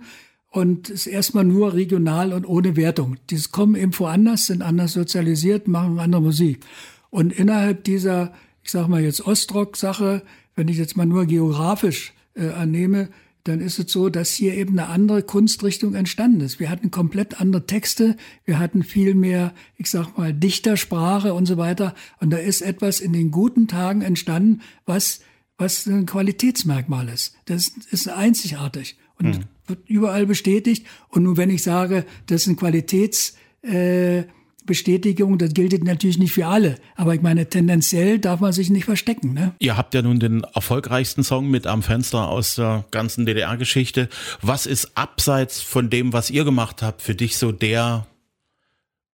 und 0.50 0.90
ist 0.90 1.08
erstmal 1.08 1.44
nur 1.44 1.74
regional 1.74 2.34
und 2.34 2.46
ohne 2.46 2.76
Wertung. 2.76 3.18
Die 3.30 3.40
kommen 3.52 3.76
eben 3.76 3.98
woanders, 3.98 4.48
sind 4.48 4.62
anders 4.62 4.94
sozialisiert, 4.94 5.68
machen 5.68 6.00
andere 6.00 6.22
Musik. 6.22 6.66
Und 7.10 7.34
innerhalb 7.34 7.84
dieser, 7.84 8.34
ich 8.64 8.72
sage 8.72 8.90
mal 8.90 9.02
jetzt 9.02 9.26
Ostrock-Sache, 9.26 10.24
wenn 10.56 10.68
ich 10.68 10.78
jetzt 10.78 10.98
mal 10.98 11.06
nur 11.06 11.26
geografisch 11.26 12.14
äh, 12.36 12.50
annehme, 12.50 13.10
dann 13.48 13.62
ist 13.62 13.80
es 13.80 13.92
so, 13.92 14.10
dass 14.10 14.32
hier 14.32 14.56
eben 14.56 14.78
eine 14.78 14.90
andere 14.90 15.24
Kunstrichtung 15.24 15.96
entstanden 15.96 16.42
ist. 16.42 16.60
Wir 16.60 16.70
hatten 16.70 16.92
komplett 16.92 17.40
andere 17.40 17.66
Texte, 17.66 18.18
wir 18.44 18.60
hatten 18.60 18.84
viel 18.84 19.16
mehr, 19.16 19.54
ich 19.78 19.90
sag 19.90 20.18
mal, 20.18 20.34
Dichtersprache 20.34 21.34
und 21.34 21.46
so 21.46 21.56
weiter. 21.58 21.96
Und 22.20 22.32
da 22.32 22.38
ist 22.38 22.62
etwas 22.62 23.00
in 23.00 23.14
den 23.14 23.32
guten 23.32 23.68
Tagen 23.68 24.02
entstanden, 24.02 24.62
was, 24.86 25.22
was 25.58 25.86
ein 25.86 26.06
Qualitätsmerkmal 26.06 27.10
ist. 27.10 27.36
Das 27.46 27.72
ist 27.90 28.10
einzigartig 28.10 28.96
und 29.20 29.38
hm. 29.38 29.44
wird 29.66 29.90
überall 29.90 30.26
bestätigt. 30.26 30.86
Und 31.10 31.24
nur 31.24 31.38
wenn 31.38 31.50
ich 31.50 31.64
sage, 31.64 32.06
das 32.28 32.44
ist 32.44 32.48
ein 32.48 32.56
Qualitäts, 32.58 33.36
äh, 33.64 34.24
das 34.68 34.84
gilt 34.84 35.84
natürlich 35.86 36.18
nicht 36.18 36.34
für 36.34 36.46
alle, 36.46 36.76
aber 36.98 37.16
ich 37.16 37.22
meine, 37.22 37.48
tendenziell 37.50 38.20
darf 38.20 38.42
man 38.42 38.52
sich 38.52 38.70
nicht 38.70 38.84
verstecken. 38.84 39.34
Ne? 39.34 39.54
Ihr 39.60 39.78
habt 39.78 39.94
ja 39.94 40.02
nun 40.02 40.20
den 40.20 40.44
erfolgreichsten 40.44 41.24
Song 41.24 41.50
mit 41.50 41.66
am 41.66 41.84
Fenster 41.84 42.28
aus 42.28 42.56
der 42.56 42.84
ganzen 42.92 43.26
DDR-Geschichte. 43.26 44.10
Was 44.42 44.66
ist 44.66 44.98
abseits 44.98 45.62
von 45.62 45.90
dem, 45.90 46.12
was 46.12 46.30
ihr 46.30 46.44
gemacht 46.44 46.82
habt, 46.82 47.02
für 47.02 47.16
dich 47.16 47.38
so 47.38 47.54
der 47.54 48.08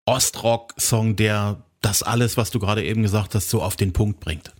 Ostrock-Song, 0.05 1.15
der 1.15 1.63
das 1.81 2.01
alles, 2.01 2.35
was 2.35 2.49
du 2.49 2.57
gerade 2.57 2.83
eben 2.83 3.03
gesagt 3.03 3.35
hast, 3.35 3.51
so 3.51 3.61
auf 3.61 3.75
den 3.75 3.93
Punkt 3.93 4.19
bringt? 4.19 4.53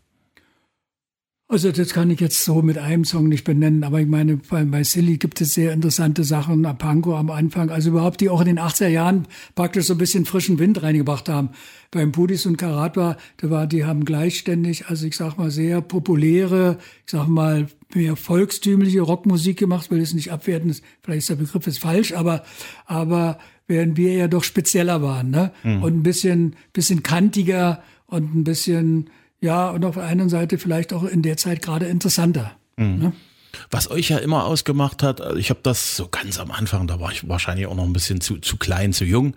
Also 1.50 1.72
das 1.72 1.94
kann 1.94 2.10
ich 2.10 2.20
jetzt 2.20 2.44
so 2.44 2.62
mit 2.62 2.78
einem 2.78 3.04
Song 3.04 3.28
nicht 3.28 3.44
benennen, 3.44 3.84
aber 3.84 4.00
ich 4.00 4.08
meine, 4.08 4.38
bei, 4.38 4.64
bei 4.64 4.84
Silly 4.84 5.18
gibt 5.18 5.42
es 5.42 5.54
sehr 5.54 5.74
interessante 5.74 6.24
Sachen, 6.24 6.64
Panko 6.78 7.16
am 7.16 7.30
Anfang, 7.30 7.70
also 7.70 7.90
überhaupt, 7.90 8.22
die 8.22 8.30
auch 8.30 8.40
in 8.40 8.48
den 8.48 8.60
80er 8.60 8.88
Jahren 8.88 9.28
praktisch 9.54 9.86
so 9.86 9.94
ein 9.94 9.98
bisschen 9.98 10.26
frischen 10.26 10.58
Wind 10.58 10.82
reingebracht 10.82 11.28
haben. 11.30 11.50
Beim 11.92 12.12
Pudis 12.12 12.46
und 12.46 12.58
Karatwa, 12.58 13.18
da 13.38 13.50
war, 13.52 13.68
die 13.68 13.86
haben 13.86 14.06
gleichständig, 14.06 14.88
also 14.88 15.06
ich 15.06 15.16
sag 15.16 15.38
mal, 15.38 15.52
sehr 15.52 15.82
populäre, 15.82 16.80
ich 17.06 17.12
sag 17.12 17.28
mal, 17.28 17.68
mehr 17.94 18.16
volkstümliche 18.16 19.02
Rockmusik 19.02 19.60
gemacht, 19.60 19.92
will 19.92 20.02
es 20.02 20.14
nicht 20.14 20.32
abwerten, 20.32 20.76
vielleicht 21.04 21.20
ist 21.20 21.30
der 21.30 21.36
Begriff 21.36 21.68
ist 21.68 21.80
falsch, 21.80 22.14
aber, 22.14 22.44
aber 22.86 23.38
während 23.68 23.98
wir 23.98 24.14
ja 24.14 24.28
doch 24.28 24.44
spezieller 24.44 25.02
waren, 25.02 25.30
ne? 25.30 25.52
Mhm. 25.64 25.84
Und 25.84 25.98
ein 25.98 26.04
bisschen, 26.04 26.56
bisschen 26.72 27.04
kantiger 27.04 27.84
und 28.08 28.34
ein 28.34 28.44
bisschen, 28.44 29.10
ja, 29.44 29.72
und 29.72 29.84
auf 29.84 29.96
der 29.96 30.06
einen 30.06 30.30
Seite 30.30 30.58
vielleicht 30.58 30.94
auch 30.94 31.04
in 31.04 31.22
der 31.22 31.36
Zeit 31.36 31.62
gerade 31.62 31.86
interessanter. 31.88 32.54
Mhm. 32.78 32.98
Ne? 32.98 33.14
Was 33.70 33.92
euch 33.92 34.08
ja 34.08 34.18
immer 34.18 34.46
ausgemacht 34.46 35.04
hat, 35.04 35.20
also 35.20 35.36
ich 35.36 35.50
habe 35.50 35.60
das 35.62 35.98
so 35.98 36.08
ganz 36.08 36.40
am 36.40 36.50
Anfang, 36.50 36.88
da 36.88 37.02
war 37.02 37.12
ich 37.12 37.28
wahrscheinlich 37.28 37.68
auch 37.68 37.76
noch 37.76 37.84
ein 37.84 37.92
bisschen 37.92 38.22
zu, 38.22 38.38
zu 38.38 38.56
klein, 38.56 38.94
zu 38.94 39.04
jung. 39.04 39.36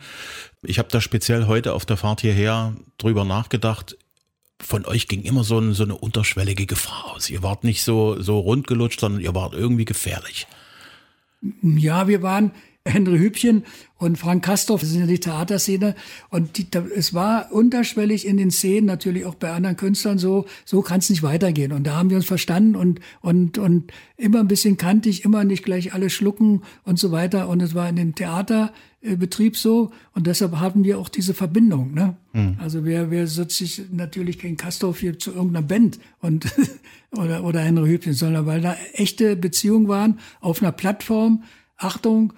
Ich 0.63 0.79
habe 0.79 0.89
da 0.93 1.01
speziell 1.01 1.49
heute 1.49 1.75
auf 1.75 1.85
der 1.85 1.97
Fahrt 1.97 2.21
hierher 2.21 2.77
drüber 2.99 3.25
nachgedacht. 3.25 3.99
Von 4.63 4.87
euch 4.87 5.09
ging 5.09 5.23
immer 5.23 5.43
so, 5.43 5.59
ein, 5.59 5.75
so 5.75 5.83
eine 5.83 5.97
unterschwellige 5.97 6.67
Gefahr 6.67 7.13
aus. 7.13 7.29
Ihr 7.29 7.43
wart 7.43 7.65
nicht 7.65 7.83
so, 7.83 8.23
so 8.23 8.39
rundgelutscht, 8.39 9.01
sondern 9.01 9.21
ihr 9.21 9.35
wart 9.35 9.55
irgendwie 9.55 9.85
gefährlich. 9.85 10.47
Ja, 11.63 12.07
wir 12.07 12.23
waren, 12.23 12.53
Henry 12.87 13.19
Hübchen 13.19 13.65
und 13.99 14.19
Frank 14.19 14.45
Kastorf, 14.45 14.83
das 14.83 14.91
sind 14.91 15.01
ja 15.01 15.07
die 15.07 15.21
Theaterszene. 15.21 15.95
Und 16.29 16.59
die, 16.59 16.67
es 16.95 17.15
war 17.15 17.51
unterschwellig 17.51 18.27
in 18.27 18.37
den 18.37 18.51
Szenen, 18.51 18.87
natürlich 18.87 19.25
auch 19.25 19.35
bei 19.35 19.51
anderen 19.53 19.77
Künstlern 19.77 20.19
so, 20.19 20.47
so 20.65 20.83
kann 20.83 20.99
es 20.99 21.11
nicht 21.11 21.23
weitergehen. 21.23 21.73
Und 21.73 21.87
da 21.87 21.97
haben 21.97 22.11
wir 22.11 22.19
uns 22.19 22.27
verstanden 22.27 22.77
und, 22.77 23.01
und, 23.23 23.59
und 23.59 23.93
immer 24.17 24.41
ein 24.41 24.49
bisschen 24.49 24.77
kantig, 24.77 25.25
immer 25.25 25.45
nicht 25.45 25.65
gleich 25.65 25.95
alles 25.95 26.13
schlucken 26.13 26.63
und 26.85 26.99
so 26.99 27.11
weiter. 27.11 27.49
Und 27.49 27.63
es 27.63 27.75
war 27.75 27.89
in 27.89 27.97
dem 27.97 28.15
Theaterbetrieb 28.15 29.57
so. 29.57 29.93
Und 30.13 30.27
deshalb 30.27 30.57
haben 30.57 30.85
wir 30.85 30.99
auch 30.99 31.09
diese 31.09 31.33
Verbindung. 31.33 31.95
Ne? 31.95 32.17
Mhm. 32.35 32.57
Also 32.59 32.85
wer, 32.85 33.11
wer 33.11 33.27
setzt 33.27 33.57
sich 33.57 33.83
natürlich 33.91 34.39
kein 34.39 34.59
Kastorf 34.59 35.01
hier 35.01 35.19
zu 35.19 35.33
irgendeiner 35.33 35.67
Band 35.67 35.99
und, 36.21 36.47
oder, 37.13 37.45
oder 37.45 37.61
Henry 37.61 37.89
Hübchen, 37.89 38.13
sondern 38.13 38.45
weil 38.45 38.61
da 38.61 38.77
echte 38.93 39.37
Beziehungen 39.37 39.89
waren 39.89 40.21
auf 40.41 40.63
einer 40.63 40.73
Plattform. 40.73 41.45
Achtung, 41.79 42.33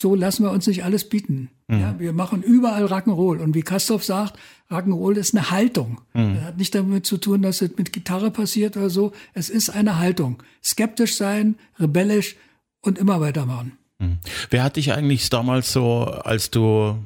so 0.00 0.14
lassen 0.14 0.44
wir 0.44 0.52
uns 0.52 0.66
nicht 0.66 0.84
alles 0.84 1.08
bieten. 1.08 1.50
Mhm. 1.66 1.80
Ja, 1.80 1.98
wir 1.98 2.12
machen 2.12 2.42
überall 2.42 2.86
Rock'n'Roll. 2.86 3.38
Und 3.38 3.54
wie 3.54 3.62
Kastorf 3.62 4.04
sagt, 4.04 4.38
Rock'n'Roll 4.70 5.16
ist 5.16 5.34
eine 5.34 5.50
Haltung. 5.50 6.00
Mhm. 6.14 6.36
Das 6.36 6.44
hat 6.44 6.56
nicht 6.56 6.74
damit 6.74 7.04
zu 7.04 7.18
tun, 7.18 7.42
dass 7.42 7.60
es 7.60 7.76
mit 7.76 7.92
Gitarre 7.92 8.30
passiert 8.30 8.76
oder 8.76 8.90
so. 8.90 9.12
Es 9.34 9.50
ist 9.50 9.70
eine 9.70 9.98
Haltung. 9.98 10.42
Skeptisch 10.62 11.16
sein, 11.16 11.56
rebellisch 11.78 12.36
und 12.80 12.98
immer 12.98 13.20
weitermachen. 13.20 13.72
Mhm. 13.98 14.18
Wer 14.50 14.62
hat 14.62 14.76
dich 14.76 14.92
eigentlich 14.92 15.28
damals 15.30 15.72
so, 15.72 16.04
als 16.04 16.50
du 16.50 16.96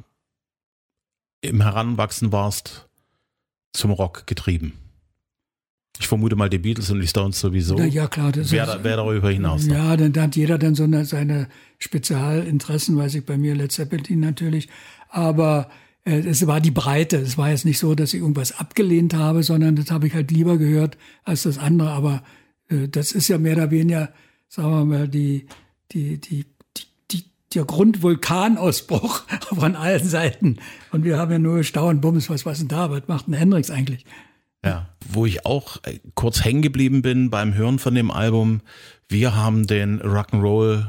im 1.40 1.62
Heranwachsen 1.62 2.30
warst, 2.30 2.88
zum 3.72 3.90
Rock 3.90 4.26
getrieben? 4.26 4.74
Ich 5.98 6.08
vermute 6.08 6.36
mal 6.36 6.48
die 6.48 6.58
Beatles 6.58 6.90
und 6.90 7.00
die 7.00 7.06
Stones 7.06 7.38
sowieso. 7.38 7.78
Ja, 7.78 7.84
ja 7.84 8.06
klar. 8.08 8.32
Das 8.32 8.50
wer, 8.50 8.64
ist, 8.64 8.78
wer 8.82 8.96
darüber 8.96 9.30
hinaus. 9.30 9.66
Noch. 9.66 9.74
Ja, 9.74 9.96
dann, 9.96 10.12
dann 10.12 10.24
hat 10.24 10.36
jeder 10.36 10.58
dann 10.58 10.74
so 10.74 10.84
eine, 10.84 11.04
seine 11.04 11.48
Spezialinteressen, 11.78 12.96
weiß 12.96 13.14
ich 13.16 13.26
bei 13.26 13.36
mir, 13.36 13.54
Led 13.54 13.72
Zeppelin 13.72 14.20
natürlich. 14.20 14.68
Aber 15.10 15.68
äh, 16.04 16.18
es 16.18 16.46
war 16.46 16.60
die 16.60 16.70
Breite. 16.70 17.18
Es 17.18 17.36
war 17.38 17.50
jetzt 17.50 17.64
nicht 17.64 17.78
so, 17.78 17.94
dass 17.94 18.14
ich 18.14 18.20
irgendwas 18.20 18.58
abgelehnt 18.58 19.14
habe, 19.14 19.42
sondern 19.42 19.76
das 19.76 19.90
habe 19.90 20.06
ich 20.06 20.14
halt 20.14 20.30
lieber 20.30 20.58
gehört 20.58 20.96
als 21.24 21.42
das 21.42 21.58
andere. 21.58 21.90
Aber 21.90 22.22
äh, 22.68 22.88
das 22.88 23.12
ist 23.12 23.28
ja 23.28 23.38
mehr 23.38 23.56
oder 23.56 23.70
weniger, 23.70 24.12
sagen 24.48 24.70
wir 24.70 24.84
mal, 24.84 25.08
die, 25.08 25.46
die, 25.92 26.18
die, 26.18 26.46
die, 27.10 27.24
der 27.54 27.64
Grundvulkanausbruch 27.64 29.24
von 29.54 29.76
allen 29.76 30.04
Seiten. 30.04 30.56
Und 30.90 31.04
wir 31.04 31.18
haben 31.18 31.30
ja 31.30 31.38
nur 31.38 31.58
gestaunt, 31.58 32.00
Bums, 32.00 32.30
was, 32.30 32.46
was 32.46 32.58
denn 32.58 32.68
da? 32.68 32.90
Was 32.90 33.06
macht 33.08 33.28
ein 33.28 33.34
Hendrix 33.34 33.70
eigentlich? 33.70 34.04
Ja, 34.64 34.88
wo 35.08 35.26
ich 35.26 35.44
auch 35.44 35.78
äh, 35.84 35.98
kurz 36.14 36.44
hängen 36.44 36.62
geblieben 36.62 37.02
bin 37.02 37.30
beim 37.30 37.54
Hören 37.54 37.78
von 37.78 37.94
dem 37.94 38.10
Album. 38.10 38.60
Wir 39.08 39.34
haben 39.34 39.66
den 39.66 40.00
Rock'n'Roll 40.00 40.86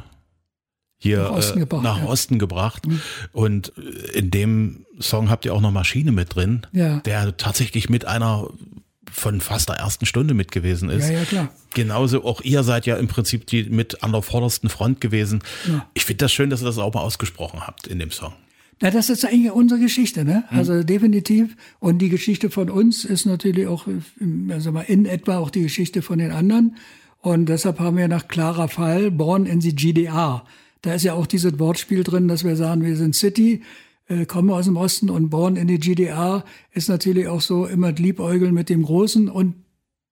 hier 0.99 1.23
nach 1.23 1.31
Osten, 1.31 1.57
äh, 1.57 1.61
gebracht, 1.61 1.83
nach 1.83 1.97
ja. 1.97 2.05
Osten 2.05 2.39
gebracht. 2.39 2.87
Mhm. 2.87 3.01
Und 3.31 3.73
äh, 3.77 4.17
in 4.17 4.31
dem 4.31 4.85
Song 4.99 5.29
habt 5.29 5.45
ihr 5.45 5.53
auch 5.53 5.61
noch 5.61 5.71
Maschine 5.71 6.11
mit 6.11 6.35
drin, 6.35 6.65
ja. 6.71 6.99
der 6.99 7.35
tatsächlich 7.35 7.89
mit 7.89 8.05
einer 8.05 8.47
von 9.11 9.41
fast 9.41 9.69
der 9.69 9.75
ersten 9.75 10.05
Stunde 10.05 10.33
mit 10.33 10.51
gewesen 10.51 10.89
ist. 10.89 11.09
Ja, 11.09 11.19
ja, 11.19 11.25
klar. 11.25 11.49
Genauso 11.73 12.23
auch 12.25 12.41
ihr 12.41 12.63
seid 12.63 12.85
ja 12.85 12.95
im 12.95 13.07
Prinzip 13.07 13.45
die 13.47 13.63
mit 13.63 14.03
an 14.03 14.11
der 14.11 14.21
vordersten 14.21 14.69
Front 14.69 15.01
gewesen. 15.01 15.43
Ja. 15.67 15.85
Ich 15.93 16.05
finde 16.05 16.25
das 16.25 16.31
schön, 16.31 16.49
dass 16.49 16.61
ihr 16.61 16.65
das 16.65 16.77
auch 16.77 16.93
mal 16.93 17.01
ausgesprochen 17.01 17.65
habt 17.67 17.87
in 17.87 17.99
dem 17.99 18.11
Song. 18.11 18.33
Na, 18.81 18.89
das 18.91 19.09
ist 19.09 19.25
eigentlich 19.25 19.51
unsere 19.51 19.79
Geschichte, 19.79 20.25
ne? 20.25 20.43
Mhm. 20.49 20.57
Also 20.57 20.83
definitiv. 20.83 21.55
Und 21.79 21.99
die 21.99 22.09
Geschichte 22.09 22.49
von 22.49 22.69
uns 22.69 23.05
ist 23.05 23.25
natürlich 23.25 23.67
auch, 23.67 23.87
also 24.49 24.71
mal 24.71 24.81
in 24.81 25.05
etwa 25.05 25.37
auch 25.37 25.49
die 25.49 25.61
Geschichte 25.61 26.01
von 26.01 26.19
den 26.19 26.31
anderen. 26.31 26.77
Und 27.19 27.47
deshalb 27.47 27.79
haben 27.79 27.97
wir 27.97 28.07
nach 28.07 28.27
klarer 28.27 28.67
Fall 28.67 29.09
Born 29.09 29.45
in 29.45 29.61
the 29.61 29.73
GDR. 29.73 30.43
Da 30.81 30.93
ist 30.93 31.03
ja 31.03 31.13
auch 31.13 31.25
dieses 31.25 31.57
Wortspiel 31.59 32.03
drin, 32.03 32.27
dass 32.27 32.43
wir 32.43 32.57
sagen, 32.57 32.83
wir 32.83 32.97
sind 32.97 33.15
City, 33.15 33.61
äh, 34.07 34.25
kommen 34.25 34.49
aus 34.49 34.65
dem 34.65 34.75
Osten 34.75 35.09
und 35.09 35.29
Born 35.29 35.55
in 35.55 35.67
the 35.69 35.79
GDR 35.79 36.43
ist 36.71 36.89
natürlich 36.89 37.27
auch 37.27 37.39
so 37.39 37.65
immer 37.65 37.93
Liebäugeln 37.93 38.53
mit 38.53 38.69
dem 38.69 38.83
Großen 38.83 39.29
und 39.29 39.55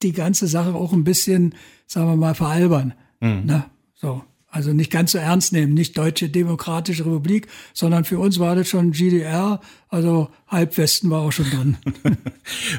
die 0.01 0.13
ganze 0.13 0.47
Sache 0.47 0.73
auch 0.73 0.93
ein 0.93 1.03
bisschen, 1.03 1.55
sagen 1.87 2.07
wir 2.07 2.15
mal, 2.15 2.35
veralbern. 2.35 2.93
Mhm. 3.19 3.45
Ne? 3.45 3.65
So. 3.93 4.23
Also 4.51 4.73
nicht 4.73 4.91
ganz 4.91 5.13
so 5.13 5.17
ernst 5.17 5.53
nehmen, 5.53 5.73
nicht 5.73 5.97
Deutsche 5.97 6.29
Demokratische 6.29 7.05
Republik, 7.05 7.47
sondern 7.73 8.03
für 8.03 8.19
uns 8.19 8.37
war 8.37 8.53
das 8.53 8.67
schon 8.67 8.91
GDR, 8.91 9.61
also 9.87 10.29
Halbwesten 10.47 11.09
war 11.09 11.21
auch 11.21 11.31
schon 11.31 11.49
dran. 11.49 11.77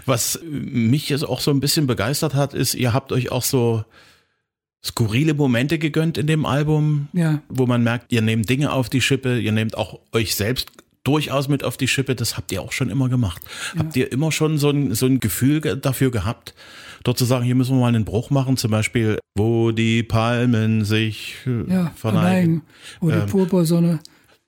Was 0.04 0.38
mich 0.44 1.08
jetzt 1.08 1.24
auch 1.24 1.40
so 1.40 1.50
ein 1.50 1.60
bisschen 1.60 1.86
begeistert 1.86 2.34
hat, 2.34 2.52
ist, 2.52 2.74
ihr 2.74 2.92
habt 2.92 3.10
euch 3.10 3.32
auch 3.32 3.42
so 3.42 3.84
skurrile 4.84 5.32
Momente 5.32 5.78
gegönnt 5.78 6.18
in 6.18 6.26
dem 6.26 6.44
Album, 6.44 7.08
ja. 7.14 7.40
wo 7.48 7.66
man 7.66 7.82
merkt, 7.82 8.12
ihr 8.12 8.20
nehmt 8.20 8.50
Dinge 8.50 8.70
auf 8.72 8.90
die 8.90 9.00
Schippe, 9.00 9.38
ihr 9.38 9.52
nehmt 9.52 9.76
auch 9.76 9.98
euch 10.12 10.34
selbst 10.34 10.70
durchaus 11.04 11.48
mit 11.48 11.64
auf 11.64 11.76
die 11.76 11.88
Schippe, 11.88 12.14
das 12.14 12.36
habt 12.36 12.52
ihr 12.52 12.62
auch 12.62 12.72
schon 12.72 12.90
immer 12.90 13.08
gemacht. 13.08 13.42
Ja. 13.74 13.80
Habt 13.80 13.96
ihr 13.96 14.12
immer 14.12 14.32
schon 14.32 14.58
so 14.58 14.70
ein, 14.70 14.94
so 14.94 15.06
ein 15.06 15.20
Gefühl 15.20 15.60
dafür 15.60 16.10
gehabt, 16.10 16.54
dort 17.04 17.18
zu 17.18 17.24
sagen, 17.24 17.44
hier 17.44 17.54
müssen 17.54 17.76
wir 17.76 17.80
mal 17.80 17.88
einen 17.88 18.04
Bruch 18.04 18.30
machen, 18.30 18.56
zum 18.56 18.70
Beispiel, 18.70 19.18
wo 19.36 19.72
die 19.72 20.02
Palmen 20.02 20.84
sich 20.84 21.36
äh, 21.46 21.72
ja, 21.72 21.92
verneigen, 21.96 22.62
wo 23.00 23.10
die 23.10 23.18
ähm, 23.18 23.26
Purpursonne 23.26 24.00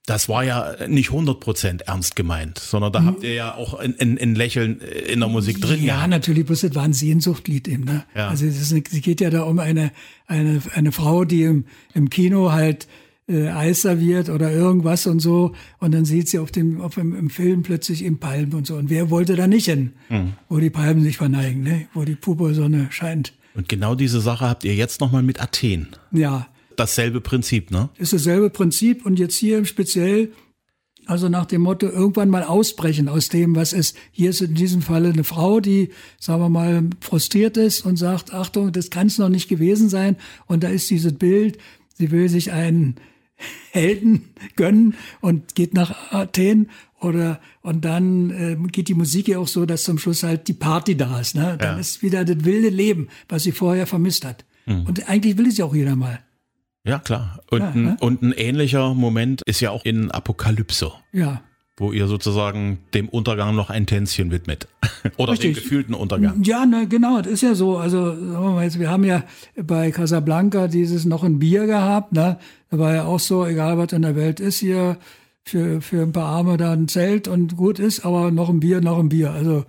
das 0.06 0.28
war 0.28 0.44
ja 0.44 0.86
nicht 0.86 1.10
100% 1.10 1.84
ernst 1.84 2.14
gemeint, 2.14 2.58
sondern 2.58 2.92
da 2.92 3.00
mhm. 3.00 3.06
habt 3.06 3.22
ihr 3.22 3.32
ja 3.32 3.54
auch 3.54 3.74
ein, 3.74 3.98
ein, 3.98 4.18
ein 4.18 4.34
Lächeln 4.34 4.80
in 4.80 5.20
der 5.20 5.28
Musik 5.30 5.62
drin. 5.62 5.82
Ja, 5.82 5.94
gehabt. 5.94 6.10
natürlich, 6.10 6.44
bloß 6.44 6.60
das 6.60 6.74
war 6.74 6.82
ein 6.82 6.92
Sehnsuchtlied 6.92 7.68
eben. 7.68 7.84
Ne? 7.84 8.04
Ja. 8.14 8.28
Also 8.28 8.44
es, 8.44 8.74
geht 8.74 9.22
ja 9.22 9.30
da 9.30 9.42
um 9.44 9.58
eine, 9.58 9.92
eine, 10.26 10.60
eine 10.74 10.92
Frau, 10.92 11.24
die 11.24 11.44
im, 11.44 11.64
im 11.94 12.10
Kino 12.10 12.52
halt 12.52 12.86
äh, 13.26 13.48
Eis 13.48 13.82
serviert 13.82 14.28
oder 14.28 14.52
irgendwas 14.52 15.06
und 15.06 15.20
so. 15.20 15.52
Und 15.78 15.92
dann 15.92 16.04
sieht 16.04 16.28
sie 16.28 16.38
auf 16.38 16.50
dem, 16.50 16.80
auf 16.80 16.94
dem 16.94 17.14
im 17.14 17.30
Film 17.30 17.62
plötzlich 17.62 18.04
im 18.04 18.18
Palmen 18.18 18.54
und 18.54 18.66
so. 18.66 18.76
Und 18.76 18.90
wer 18.90 19.10
wollte 19.10 19.36
da 19.36 19.46
nicht 19.46 19.66
hin, 19.66 19.92
mhm. 20.08 20.34
wo 20.48 20.58
die 20.58 20.70
Palmen 20.70 21.02
sich 21.02 21.16
verneigen, 21.16 21.62
ne? 21.62 21.86
wo 21.94 22.04
die 22.04 22.16
Purpursonne 22.16 22.88
scheint. 22.90 23.32
Und 23.54 23.68
genau 23.68 23.94
diese 23.94 24.20
Sache 24.20 24.48
habt 24.48 24.64
ihr 24.64 24.74
jetzt 24.74 25.00
nochmal 25.00 25.22
mit 25.22 25.40
Athen. 25.40 25.88
Ja. 26.12 26.48
Dasselbe 26.76 27.20
Prinzip, 27.20 27.70
ne? 27.70 27.88
Ist 27.96 28.12
dasselbe 28.12 28.50
Prinzip 28.50 29.06
und 29.06 29.20
jetzt 29.20 29.36
hier 29.36 29.64
speziell, 29.64 30.32
also 31.06 31.28
nach 31.28 31.46
dem 31.46 31.62
Motto, 31.62 31.86
irgendwann 31.86 32.30
mal 32.30 32.42
ausbrechen 32.42 33.08
aus 33.08 33.28
dem, 33.28 33.54
was 33.54 33.72
ist. 33.72 33.96
Hier 34.10 34.30
ist 34.30 34.40
in 34.40 34.54
diesem 34.54 34.82
Falle 34.82 35.10
eine 35.10 35.22
Frau, 35.22 35.60
die, 35.60 35.90
sagen 36.18 36.42
wir 36.42 36.48
mal, 36.48 36.82
frustriert 37.00 37.56
ist 37.56 37.86
und 37.86 37.96
sagt, 37.96 38.34
Achtung, 38.34 38.72
das 38.72 38.90
kann 38.90 39.06
es 39.06 39.18
noch 39.18 39.28
nicht 39.28 39.48
gewesen 39.48 39.88
sein. 39.88 40.16
Und 40.46 40.64
da 40.64 40.68
ist 40.68 40.90
dieses 40.90 41.12
Bild, 41.12 41.58
sie 41.94 42.10
will 42.10 42.28
sich 42.28 42.50
einen 42.50 42.96
Helden 43.72 44.30
gönnen 44.56 44.94
und 45.20 45.54
geht 45.54 45.74
nach 45.74 46.12
Athen 46.12 46.70
oder 47.00 47.40
und 47.62 47.84
dann 47.84 48.30
äh, 48.30 48.56
geht 48.70 48.88
die 48.88 48.94
Musik 48.94 49.28
ja 49.28 49.38
auch 49.38 49.48
so, 49.48 49.66
dass 49.66 49.82
zum 49.84 49.98
Schluss 49.98 50.22
halt 50.22 50.48
die 50.48 50.52
Party 50.54 50.96
da 50.96 51.20
ist. 51.20 51.34
Ne? 51.34 51.56
Dann 51.58 51.74
Ja. 51.74 51.80
ist 51.80 52.02
wieder 52.02 52.24
das 52.24 52.44
wilde 52.44 52.68
Leben, 52.68 53.08
was 53.28 53.42
sie 53.42 53.52
vorher 53.52 53.86
vermisst 53.86 54.24
hat. 54.24 54.44
Und 54.66 55.10
eigentlich 55.10 55.36
will 55.36 55.48
es 55.48 55.58
ja 55.58 55.66
auch 55.66 55.74
jeder 55.74 55.94
mal. 55.94 56.20
Ja, 56.86 56.98
klar. 56.98 57.40
Und, 57.50 57.60
Ja, 57.60 57.70
ein, 57.70 57.82
ne? 57.84 57.96
und 58.00 58.22
ein 58.22 58.32
ähnlicher 58.32 58.94
Moment 58.94 59.42
ist 59.44 59.60
ja 59.60 59.70
auch 59.70 59.84
in 59.84 60.10
Apokalypse, 60.10 60.90
Ja. 61.12 61.42
Wo 61.76 61.92
ihr 61.92 62.06
sozusagen 62.06 62.78
dem 62.94 63.08
Untergang 63.08 63.56
noch 63.56 63.68
ein 63.68 63.86
Tänzchen 63.86 64.30
widmet. 64.30 64.68
Oder 65.16 65.34
dem 65.34 65.48
Richtig. 65.48 65.54
gefühlten 65.54 65.94
Untergang. 65.94 66.42
Ja, 66.44 66.66
ne, 66.66 66.86
genau, 66.86 67.20
das 67.20 67.32
ist 67.32 67.42
ja 67.42 67.54
so. 67.54 67.78
Also, 67.78 68.14
sagen 68.14 68.30
wir 68.30 68.50
mal 68.50 68.64
jetzt, 68.64 68.78
wir 68.78 68.90
haben 68.90 69.04
ja 69.04 69.24
bei 69.56 69.90
Casablanca 69.90 70.68
dieses 70.68 71.04
noch 71.04 71.24
ein 71.24 71.38
Bier 71.40 71.66
gehabt, 71.66 72.12
ne? 72.12 72.38
Da 72.70 72.78
war 72.78 72.94
ja 72.94 73.04
auch 73.04 73.20
so, 73.20 73.44
egal 73.44 73.76
was 73.76 73.92
in 73.92 74.02
der 74.02 74.14
Welt 74.14 74.40
ist 74.40 74.58
hier, 74.58 74.98
für, 75.42 75.82
für 75.82 76.02
ein 76.02 76.12
paar 76.12 76.26
Arme 76.26 76.56
da 76.56 76.72
ein 76.72 76.88
Zelt 76.88 77.28
und 77.28 77.56
gut 77.56 77.78
ist, 77.78 78.04
aber 78.04 78.30
noch 78.30 78.48
ein 78.48 78.60
Bier, 78.60 78.80
noch 78.80 78.98
ein 78.98 79.08
Bier. 79.08 79.32
Also, 79.32 79.64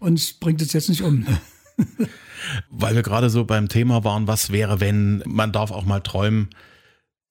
uns 0.00 0.34
bringt 0.34 0.60
es 0.60 0.72
jetzt 0.72 0.88
nicht 0.88 1.02
um. 1.02 1.20
Ne? 1.20 1.40
Weil 2.70 2.94
wir 2.94 3.02
gerade 3.02 3.30
so 3.30 3.44
beim 3.44 3.68
Thema 3.68 4.04
waren, 4.04 4.26
was 4.26 4.50
wäre, 4.50 4.80
wenn 4.80 5.22
man 5.26 5.52
darf 5.52 5.70
auch 5.70 5.84
mal 5.84 6.00
träumen. 6.00 6.50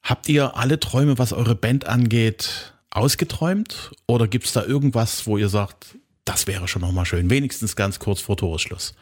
Habt 0.02 0.30
ihr 0.30 0.56
alle 0.58 0.80
Träume, 0.80 1.18
was 1.18 1.34
eure 1.34 1.56
Band 1.56 1.88
angeht, 1.88 2.75
ausgeträumt? 2.96 3.92
Oder 4.08 4.28
gibt 4.28 4.46
es 4.46 4.54
da 4.54 4.64
irgendwas, 4.64 5.28
wo 5.28 5.38
ihr 5.38 5.50
sagt, 5.50 5.98
das 6.24 6.48
wäre 6.48 6.68
schon 6.68 6.82
nochmal 6.82 7.06
schön, 7.06 7.30
wenigstens 7.30 7.76
ganz 7.76 8.00
kurz 8.00 8.22
vor 8.22 8.38
Toresschluss? 8.38 8.96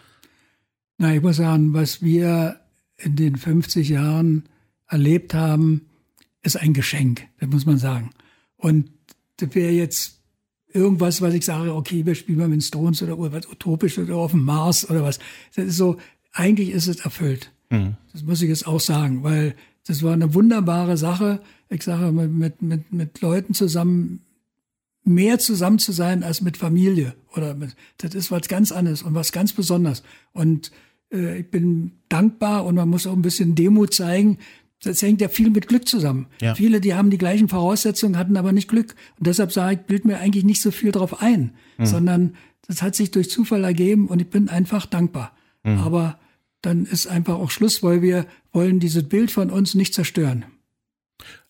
Na, 0.98 1.14
ich 1.14 1.22
muss 1.22 1.38
sagen, 1.38 1.74
was 1.74 2.02
wir 2.02 2.60
in 2.98 3.16
den 3.16 3.36
50 3.36 3.90
Jahren 3.90 4.50
erlebt 4.88 5.34
haben, 5.34 5.88
ist 6.42 6.58
ein 6.58 6.74
Geschenk, 6.74 7.28
das 7.40 7.50
muss 7.50 7.66
man 7.66 7.78
sagen. 7.78 8.12
Und 8.58 8.90
das 9.38 9.56
wäre 9.56 9.72
jetzt 9.72 10.20
irgendwas, 10.74 11.22
was 11.22 11.34
ich 11.34 11.46
sage, 11.46 11.74
okay, 11.74 12.06
wir 12.06 12.16
spielen 12.16 12.40
mal 12.40 12.48
mit 12.48 12.64
Stones 12.64 13.02
oder 13.02 13.18
was 13.18 13.48
Utopisches 13.48 14.06
oder 14.06 14.18
auf 14.18 14.32
dem 14.32 14.44
Mars 14.44 14.90
oder 14.90 15.04
was. 15.04 15.20
Das 15.56 15.66
ist 15.66 15.78
so, 15.78 15.98
eigentlich 16.32 16.70
ist 16.72 16.88
es 16.88 17.00
erfüllt. 17.00 17.52
Das 18.12 18.22
muss 18.24 18.42
ich 18.42 18.50
jetzt 18.50 18.68
auch 18.68 18.80
sagen, 18.80 19.24
weil 19.24 19.56
das 19.86 20.04
war 20.04 20.14
eine 20.14 20.34
wunderbare 20.34 20.98
Sache. 20.98 21.42
Ich 21.70 21.84
sage, 21.84 22.12
mit, 22.12 22.62
mit, 22.62 22.94
mit, 22.94 23.22
Leuten 23.22 23.54
zusammen, 23.54 24.22
mehr 25.04 25.40
zusammen 25.40 25.80
zu 25.80 25.92
sein 25.92 26.24
als 26.24 26.42
mit 26.42 26.58
Familie. 26.58 27.16
Oder 27.36 27.54
mit, 27.54 27.76
das 27.98 28.16
ist 28.16 28.32
was 28.32 28.48
ganz 28.48 28.72
anderes 28.72 29.04
und 29.04 29.14
was 29.14 29.32
ganz 29.32 29.54
Besonderes. 29.54 30.04
Und 30.32 30.72
äh, 31.12 31.40
ich 31.40 31.52
bin 31.52 31.92
dankbar 32.10 32.66
und 32.66 32.76
man 32.76 32.90
muss 32.90 33.08
auch 33.08 33.14
ein 33.14 33.22
bisschen 33.22 33.56
Demut 33.56 33.94
zeigen. 33.94 34.38
Das 34.82 35.02
hängt 35.02 35.22
ja 35.22 35.30
viel 35.30 35.50
mit 35.50 35.68
Glück 35.68 35.88
zusammen. 35.88 36.28
Ja. 36.42 36.56
Viele, 36.56 36.80
die 36.80 36.94
haben 36.94 37.10
die 37.10 37.18
gleichen 37.18 37.50
Voraussetzungen, 37.50 38.18
hatten 38.18 38.38
aber 38.38 38.52
nicht 38.52 38.70
Glück. 38.70 38.96
Und 39.18 39.28
deshalb 39.28 39.52
sage 39.52 39.76
ich, 39.76 39.88
bild 39.88 40.06
mir 40.06 40.20
eigentlich 40.20 40.44
nicht 40.44 40.62
so 40.62 40.72
viel 40.72 40.92
drauf 40.92 41.22
ein, 41.22 41.54
sondern 41.80 42.36
das 42.68 42.82
hat 42.82 42.96
sich 42.96 43.12
durch 43.12 43.30
Zufall 43.30 43.64
ergeben 43.64 44.08
und 44.08 44.22
ich 44.22 44.30
bin 44.30 44.50
einfach 44.50 44.86
dankbar. 44.86 45.36
Aber 45.64 46.20
dann 46.64 46.86
ist 46.86 47.06
einfach 47.08 47.36
auch 47.36 47.52
Schluss, 47.52 47.84
weil 47.84 48.02
wir 48.02 48.26
wollen 48.52 48.80
dieses 48.80 49.08
Bild 49.08 49.30
von 49.30 49.52
uns 49.52 49.76
nicht 49.76 49.94
zerstören. 49.94 50.46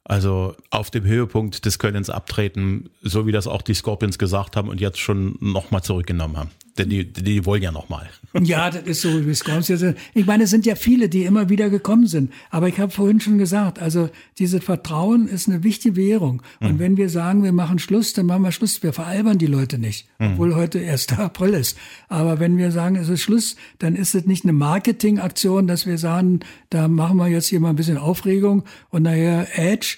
Also 0.03 0.55
auf 0.69 0.91
dem 0.91 1.05
Höhepunkt 1.05 1.63
des 1.65 1.79
Könnens 1.79 2.09
abtreten, 2.09 2.89
so 3.01 3.25
wie 3.25 3.31
das 3.31 3.47
auch 3.47 3.61
die 3.61 3.73
Scorpions 3.73 4.17
gesagt 4.17 4.57
haben 4.57 4.67
und 4.67 4.81
jetzt 4.81 4.99
schon 4.99 5.37
nochmal 5.39 5.81
zurückgenommen 5.81 6.35
haben. 6.35 6.49
Denn 6.77 6.89
die, 6.89 7.11
die 7.11 7.45
wollen 7.45 7.61
ja 7.61 7.71
nochmal. 7.71 8.09
Ja, 8.41 8.71
das 8.71 8.81
ist 8.87 9.01
so, 9.01 9.27
wie 9.27 9.29
es 9.29 9.43
kommt. 9.43 9.69
Ich 9.69 10.25
meine, 10.25 10.45
es 10.45 10.49
sind 10.49 10.65
ja 10.65 10.73
viele, 10.73 11.07
die 11.07 11.23
immer 11.23 11.49
wieder 11.49 11.69
gekommen 11.69 12.07
sind. 12.07 12.33
Aber 12.49 12.67
ich 12.67 12.79
habe 12.79 12.91
vorhin 12.91 13.19
schon 13.19 13.37
gesagt, 13.37 13.77
also 13.77 14.09
dieses 14.39 14.63
Vertrauen 14.63 15.27
ist 15.27 15.47
eine 15.47 15.63
wichtige 15.63 15.95
Währung. 15.95 16.41
Und 16.59 16.79
wenn 16.79 16.97
wir 16.97 17.09
sagen, 17.09 17.43
wir 17.43 17.51
machen 17.51 17.77
Schluss, 17.77 18.13
dann 18.13 18.25
machen 18.25 18.41
wir 18.41 18.51
Schluss. 18.51 18.81
Wir 18.81 18.91
veralbern 18.91 19.37
die 19.37 19.45
Leute 19.45 19.77
nicht, 19.77 20.07
obwohl 20.17 20.55
heute 20.55 20.79
1. 20.79 21.09
April 21.19 21.53
ist. 21.53 21.77
Aber 22.09 22.39
wenn 22.39 22.57
wir 22.57 22.71
sagen, 22.71 22.95
es 22.95 23.07
ist 23.07 23.21
Schluss, 23.21 23.55
dann 23.77 23.95
ist 23.95 24.15
es 24.15 24.25
nicht 24.25 24.45
eine 24.45 24.53
Marketingaktion, 24.53 25.67
dass 25.67 25.85
wir 25.85 25.99
sagen, 25.99 26.39
da 26.71 26.87
machen 26.87 27.17
wir 27.17 27.27
jetzt 27.27 27.49
hier 27.49 27.59
mal 27.59 27.69
ein 27.69 27.75
bisschen 27.75 27.99
Aufregung 27.99 28.63
und 28.89 29.03
nachher 29.03 29.47
Edge. 29.59 29.97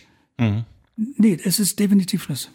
Nee, 0.97 1.37
es 1.41 1.61
ist 1.61 1.79
definitiv 1.79 2.23
Schluss. 2.23 2.51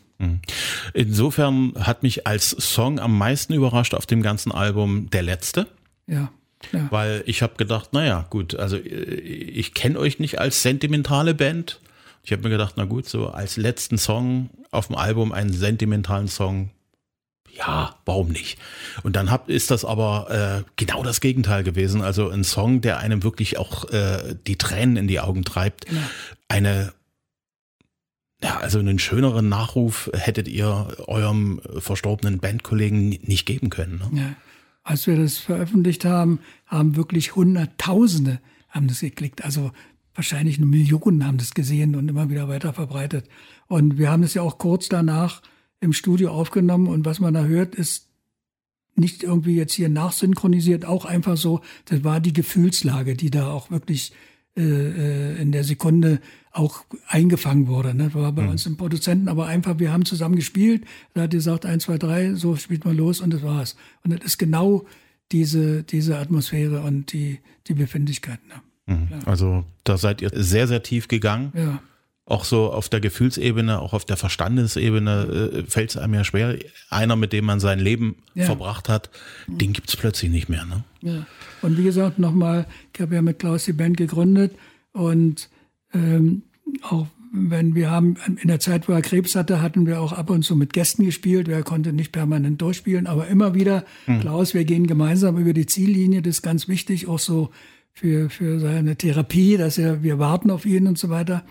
Insofern 0.92 1.72
hat 1.78 2.02
mich 2.02 2.26
als 2.26 2.50
Song 2.50 2.98
am 2.98 3.16
meisten 3.16 3.52
überrascht 3.52 3.94
auf 3.94 4.06
dem 4.06 4.22
ganzen 4.22 4.52
Album 4.52 5.09
der 5.11 5.22
letzte. 5.22 5.66
Ja. 6.06 6.30
ja. 6.72 6.87
Weil 6.90 7.22
ich 7.26 7.42
habe 7.42 7.54
gedacht, 7.56 7.92
naja, 7.92 8.26
gut, 8.30 8.54
also 8.54 8.76
äh, 8.76 8.80
ich 8.85 9.74
kenne 9.74 9.98
euch 9.98 10.18
nicht 10.18 10.38
als 10.38 10.62
sentimentale 10.62 11.35
Band. 11.35 11.80
Ich 12.22 12.33
habe 12.33 12.42
mir 12.42 12.50
gedacht, 12.50 12.74
na 12.76 12.85
gut, 12.85 13.09
so 13.09 13.28
als 13.28 13.56
letzten 13.56 13.96
Song 13.96 14.50
auf 14.70 14.88
dem 14.88 14.96
Album 14.96 15.33
einen 15.33 15.52
sentimentalen 15.52 16.28
Song, 16.28 16.70
ja, 17.52 17.96
warum 18.04 18.28
nicht? 18.28 18.59
Und 19.02 19.16
dann 19.16 19.30
hab, 19.30 19.48
ist 19.48 19.70
das 19.70 19.85
aber 19.85 20.62
äh, 20.64 20.70
genau 20.76 21.02
das 21.02 21.20
Gegenteil 21.20 21.64
gewesen. 21.64 22.02
Also 22.02 22.28
ein 22.28 22.44
Song, 22.44 22.80
der 22.80 22.98
einem 22.98 23.22
wirklich 23.22 23.59
auch 23.59 23.90
äh, 23.90 24.37
die 24.46 24.56
Tränen 24.56 24.96
in 24.96 25.09
die 25.09 25.20
Augen 25.20 25.44
treibt. 25.44 25.87
Eine 26.48 26.92
ja, 28.42 28.57
also 28.59 28.79
einen 28.79 28.98
schöneren 28.98 29.48
Nachruf 29.48 30.11
hättet 30.14 30.48
ihr 30.48 30.96
eurem 31.07 31.61
verstorbenen 31.79 32.38
Bandkollegen 32.38 33.11
nicht 33.22 33.46
geben 33.46 33.70
können. 33.70 34.03
Ne? 34.12 34.20
Ja. 34.20 34.37
Als 34.83 35.07
wir 35.07 35.16
das 35.16 35.38
veröffentlicht 35.38 36.05
haben, 36.05 36.40
haben 36.66 36.96
wirklich 36.96 37.37
Hunderttausende 37.37 38.40
haben 38.70 38.88
das 38.88 39.00
geklickt. 39.00 39.44
Also 39.44 39.72
wahrscheinlich 40.14 40.57
eine 40.57 40.66
Millionen 40.66 41.26
haben 41.26 41.38
das 41.38 41.55
gesehen 41.55 41.94
und 41.94 42.09
immer 42.09 42.31
wieder 42.31 42.48
weiter 42.48 42.72
verbreitet. 42.72 43.29
Und 43.66 43.98
wir 43.98 44.11
haben 44.11 44.22
es 44.22 44.35
ja 44.35 44.42
auch 44.42 44.59
kurz 44.59 44.88
danach 44.88 45.42
im 45.81 45.92
Studio 45.92 46.31
aufgenommen 46.31 46.88
und 46.88 47.05
was 47.05 47.20
man 47.20 47.35
da 47.35 47.44
hört, 47.44 47.74
ist 47.74 48.09
nicht 48.96 49.22
irgendwie 49.22 49.55
jetzt 49.55 49.72
hier 49.72 49.88
nachsynchronisiert, 49.88 50.85
auch 50.85 51.05
einfach 51.05 51.37
so, 51.37 51.61
das 51.87 52.05
war 52.05 52.20
die 52.20 52.33
Gefühlslage, 52.33 53.14
die 53.16 53.31
da 53.31 53.50
auch 53.50 53.70
wirklich 53.70 54.12
äh, 54.56 54.62
äh, 54.62 55.40
in 55.40 55.52
der 55.52 55.64
Sekunde 55.64 56.20
auch 56.52 56.84
eingefangen 57.06 57.68
wurde. 57.68 57.94
Ne? 57.94 58.12
War 58.14 58.32
bei 58.32 58.48
uns 58.48 58.66
im 58.66 58.76
Produzenten, 58.76 59.28
aber 59.28 59.46
einfach, 59.46 59.78
wir 59.78 59.92
haben 59.92 60.04
zusammen 60.04 60.34
gespielt. 60.34 60.84
Da 61.14 61.22
hat 61.22 61.30
gesagt, 61.30 61.64
eins, 61.64 61.84
zwei, 61.84 61.98
drei, 61.98 62.34
so 62.34 62.56
spielt 62.56 62.84
man 62.84 62.96
los 62.96 63.20
und 63.20 63.32
das 63.32 63.42
war's. 63.42 63.76
Und 64.02 64.12
das 64.12 64.24
ist 64.24 64.38
genau 64.38 64.84
diese, 65.30 65.84
diese 65.84 66.18
Atmosphäre 66.18 66.80
und 66.82 67.12
die, 67.12 67.38
die 67.68 67.74
Befindlichkeit. 67.74 68.40
Ne? 68.48 68.54
Also 69.24 69.64
da 69.84 69.96
seid 69.96 70.20
ihr 70.20 70.30
sehr, 70.32 70.66
sehr 70.66 70.82
tief 70.82 71.06
gegangen. 71.06 71.52
Ja. 71.54 71.80
Auch 72.30 72.44
so 72.44 72.72
auf 72.72 72.88
der 72.88 73.00
Gefühlsebene, 73.00 73.80
auch 73.80 73.92
auf 73.92 74.04
der 74.04 74.16
Verstandesebene 74.16 75.52
äh, 75.52 75.62
fällt 75.68 75.90
es 75.90 75.96
einem 75.96 76.14
ja 76.14 76.22
schwer. 76.24 76.56
Einer, 76.88 77.16
mit 77.16 77.32
dem 77.32 77.44
man 77.44 77.58
sein 77.60 77.80
Leben 77.80 78.16
Ja. 78.34 78.46
verbracht 78.46 78.88
hat, 78.88 79.10
den 79.48 79.72
gibt's 79.72 79.96
plötzlich 79.96 80.30
nicht 80.30 80.48
mehr. 80.48 80.64
Ne? 80.64 80.84
Ja. 81.02 81.26
Und 81.60 81.76
wie 81.76 81.82
gesagt, 81.82 82.18
nochmal, 82.20 82.66
ich 82.94 83.00
habe 83.00 83.16
ja 83.16 83.22
mit 83.22 83.40
Klaus 83.40 83.64
die 83.64 83.72
Band 83.72 83.96
gegründet 83.96 84.54
und 84.92 85.48
ähm, 85.92 86.42
auch 86.82 87.06
wenn 87.32 87.74
wir 87.74 87.90
haben, 87.90 88.16
in 88.40 88.48
der 88.48 88.60
Zeit, 88.60 88.88
wo 88.88 88.92
er 88.92 89.02
Krebs 89.02 89.34
hatte, 89.36 89.60
hatten 89.62 89.86
wir 89.86 90.00
auch 90.00 90.12
ab 90.12 90.30
und 90.30 90.42
zu 90.44 90.56
mit 90.56 90.72
Gästen 90.72 91.04
gespielt. 91.04 91.48
Er 91.48 91.62
konnte 91.62 91.92
nicht 91.92 92.10
permanent 92.12 92.60
durchspielen, 92.60 93.06
aber 93.06 93.28
immer 93.28 93.54
wieder, 93.54 93.84
Klaus, 94.20 94.52
wir 94.54 94.64
gehen 94.64 94.86
gemeinsam 94.88 95.36
über 95.38 95.52
die 95.52 95.66
Ziellinie, 95.66 96.22
das 96.22 96.36
ist 96.36 96.42
ganz 96.42 96.66
wichtig, 96.66 97.06
auch 97.06 97.20
so 97.20 97.50
für, 97.92 98.30
für 98.30 98.58
seine 98.58 98.96
Therapie, 98.96 99.56
dass 99.56 99.78
er, 99.78 100.02
wir 100.02 100.18
warten 100.18 100.50
auf 100.50 100.64
ihn 100.66 100.86
und 100.88 100.98
so 100.98 101.08
weiter. 101.08 101.44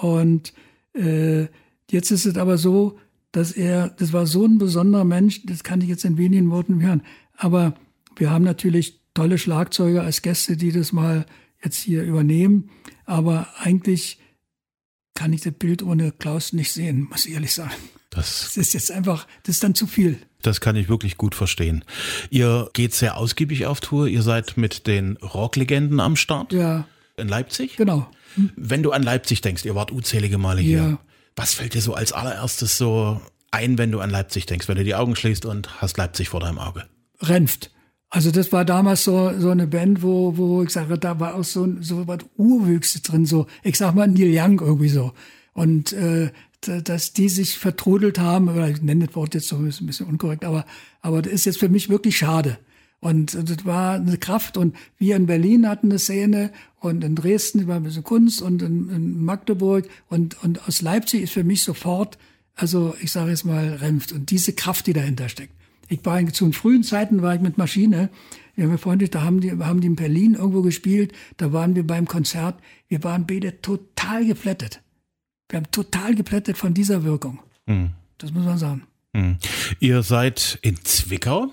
Und 0.00 0.52
äh, 0.94 1.46
jetzt 1.90 2.10
ist 2.10 2.26
es 2.26 2.36
aber 2.36 2.58
so, 2.58 2.98
dass 3.32 3.52
er, 3.52 3.88
das 3.90 4.12
war 4.12 4.26
so 4.26 4.44
ein 4.44 4.58
besonderer 4.58 5.04
Mensch, 5.04 5.42
das 5.44 5.62
kann 5.64 5.80
ich 5.80 5.88
jetzt 5.88 6.04
in 6.04 6.16
wenigen 6.18 6.50
Worten 6.50 6.80
hören. 6.82 7.02
Aber 7.36 7.74
wir 8.16 8.30
haben 8.30 8.44
natürlich 8.44 9.00
tolle 9.14 9.38
Schlagzeuger 9.38 10.02
als 10.02 10.22
Gäste, 10.22 10.56
die 10.56 10.72
das 10.72 10.92
mal 10.92 11.26
jetzt 11.62 11.76
hier 11.78 12.02
übernehmen. 12.04 12.70
Aber 13.04 13.48
eigentlich 13.58 14.18
kann 15.14 15.32
ich 15.32 15.40
das 15.42 15.52
Bild 15.54 15.82
ohne 15.82 16.12
Klaus 16.12 16.52
nicht 16.52 16.72
sehen, 16.72 17.08
muss 17.10 17.26
ich 17.26 17.32
ehrlich 17.34 17.52
sagen. 17.52 17.72
Das, 18.10 18.42
Das 18.44 18.56
ist 18.56 18.72
jetzt 18.74 18.90
einfach, 18.90 19.26
das 19.42 19.56
ist 19.56 19.64
dann 19.64 19.74
zu 19.74 19.86
viel. 19.86 20.18
das 20.42 20.60
kann 20.60 20.76
ich 20.76 20.88
wirklich 20.88 21.16
gut 21.16 21.34
verstehen. 21.34 21.84
Ihr 22.30 22.70
geht 22.72 22.94
sehr 22.94 23.16
ausgiebig 23.16 23.66
auf 23.66 23.80
Tour. 23.80 24.06
Ihr 24.06 24.22
seid 24.22 24.56
mit 24.56 24.86
den 24.86 25.16
Rocklegenden 25.18 26.00
am 26.00 26.16
Start 26.16 26.52
Ja, 26.52 26.86
in 27.16 27.28
Leipzig. 27.28 27.76
genau. 27.76 28.08
Wenn 28.56 28.82
du 28.82 28.92
an 28.92 29.02
Leipzig 29.02 29.40
denkst, 29.40 29.64
ihr 29.64 29.74
wart 29.74 29.90
unzählige 29.90 30.38
Male 30.38 30.60
hier. 30.60 30.78
Ja. 30.78 30.98
Was 31.36 31.54
fällt 31.54 31.74
dir 31.74 31.82
so 31.82 31.94
als 31.94 32.12
allererstes 32.12 32.78
so 32.78 33.20
ein, 33.50 33.78
wenn 33.78 33.92
du 33.92 34.00
an 34.00 34.10
Leipzig 34.10 34.46
denkst, 34.46 34.68
wenn 34.68 34.76
du 34.76 34.84
die 34.84 34.94
Augen 34.94 35.16
schließt 35.16 35.46
und 35.46 35.80
hast 35.80 35.96
Leipzig 35.96 36.28
vor 36.28 36.40
deinem 36.40 36.58
Auge? 36.58 36.84
Renft. 37.20 37.70
Also 38.10 38.30
das 38.30 38.52
war 38.52 38.64
damals 38.64 39.04
so, 39.04 39.38
so 39.38 39.50
eine 39.50 39.66
Band, 39.66 40.02
wo, 40.02 40.36
wo 40.36 40.62
ich 40.62 40.70
sage, 40.70 40.98
da 40.98 41.20
war 41.20 41.34
auch 41.34 41.44
so, 41.44 41.68
so 41.80 42.06
was 42.06 42.20
Urwüchse 42.36 43.02
drin, 43.02 43.26
so, 43.26 43.46
ich 43.62 43.76
sag 43.76 43.94
mal 43.94 44.08
Neil 44.08 44.32
Young 44.32 44.60
irgendwie 44.60 44.88
so. 44.88 45.12
Und 45.52 45.92
äh, 45.92 46.30
dass 46.60 47.12
die 47.12 47.28
sich 47.28 47.58
vertrudelt 47.58 48.18
haben, 48.18 48.48
oder 48.48 48.68
ich 48.68 48.82
nenne 48.82 49.06
das 49.06 49.14
Wort 49.14 49.34
jetzt 49.34 49.48
so, 49.48 49.64
ist 49.64 49.80
ein 49.80 49.86
bisschen 49.86 50.06
unkorrekt, 50.06 50.44
aber, 50.44 50.64
aber 51.02 51.22
das 51.22 51.32
ist 51.32 51.44
jetzt 51.44 51.60
für 51.60 51.68
mich 51.68 51.88
wirklich 51.88 52.16
schade. 52.16 52.58
Und, 53.00 53.34
das 53.34 53.64
war 53.64 53.94
eine 53.94 54.18
Kraft. 54.18 54.56
Und 54.56 54.74
wir 54.96 55.16
in 55.16 55.26
Berlin 55.26 55.68
hatten 55.68 55.90
eine 55.90 55.98
Szene 55.98 56.50
und 56.80 57.04
in 57.04 57.14
Dresden 57.14 57.66
war 57.66 57.76
ein 57.76 57.84
bisschen 57.84 58.04
Kunst 58.04 58.42
und 58.42 58.62
in, 58.62 58.88
in 58.90 59.24
Magdeburg 59.24 59.88
und, 60.08 60.42
und 60.42 60.66
aus 60.66 60.82
Leipzig 60.82 61.22
ist 61.22 61.32
für 61.32 61.44
mich 61.44 61.62
sofort, 61.62 62.18
also 62.54 62.94
ich 63.00 63.12
sage 63.12 63.30
jetzt 63.30 63.44
mal, 63.44 63.74
Renft 63.74 64.12
und 64.12 64.30
diese 64.30 64.52
Kraft, 64.52 64.86
die 64.86 64.92
dahinter 64.92 65.28
steckt. 65.28 65.52
Ich 65.88 66.04
war 66.04 66.18
in, 66.18 66.32
zu 66.32 66.50
frühen 66.52 66.82
Zeiten 66.82 67.22
war 67.22 67.34
ich 67.34 67.40
mit 67.40 67.56
Maschine. 67.56 68.10
Ja, 68.56 68.66
mir 68.66 68.78
freundlich, 68.78 69.10
da 69.10 69.22
haben 69.22 69.40
die, 69.40 69.52
haben 69.52 69.80
die 69.80 69.86
in 69.86 69.96
Berlin 69.96 70.34
irgendwo 70.34 70.62
gespielt. 70.62 71.12
Da 71.36 71.52
waren 71.52 71.76
wir 71.76 71.86
beim 71.86 72.06
Konzert. 72.06 72.56
Wir 72.88 73.02
waren 73.04 73.26
beide 73.26 73.62
total 73.62 74.26
geplättet. 74.26 74.82
Wir 75.48 75.58
haben 75.58 75.70
total 75.70 76.14
geplättet 76.14 76.58
von 76.58 76.74
dieser 76.74 77.04
Wirkung. 77.04 77.38
Mhm. 77.66 77.92
Das 78.18 78.32
muss 78.32 78.44
man 78.44 78.58
sagen. 78.58 78.82
Mhm. 79.12 79.38
Ihr 79.80 80.02
seid 80.02 80.58
in 80.62 80.76
Zwickau. 80.84 81.52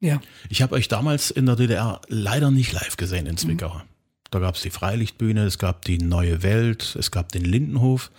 Ja. 0.00 0.20
Ich 0.48 0.62
habe 0.62 0.74
euch 0.74 0.88
damals 0.88 1.30
in 1.30 1.46
der 1.46 1.56
DDR 1.56 2.00
leider 2.08 2.50
nicht 2.50 2.72
live 2.72 2.96
gesehen 2.96 3.26
in 3.26 3.36
Zwickau. 3.36 3.74
Mhm. 3.74 3.82
Da 4.30 4.40
gab 4.40 4.56
es 4.56 4.62
die 4.62 4.70
Freilichtbühne, 4.70 5.44
es 5.44 5.58
gab 5.58 5.84
die 5.84 5.98
Neue 5.98 6.42
Welt, 6.42 6.96
es 6.98 7.10
gab 7.10 7.30
den 7.32 7.44
Lindenhof, 7.44 8.10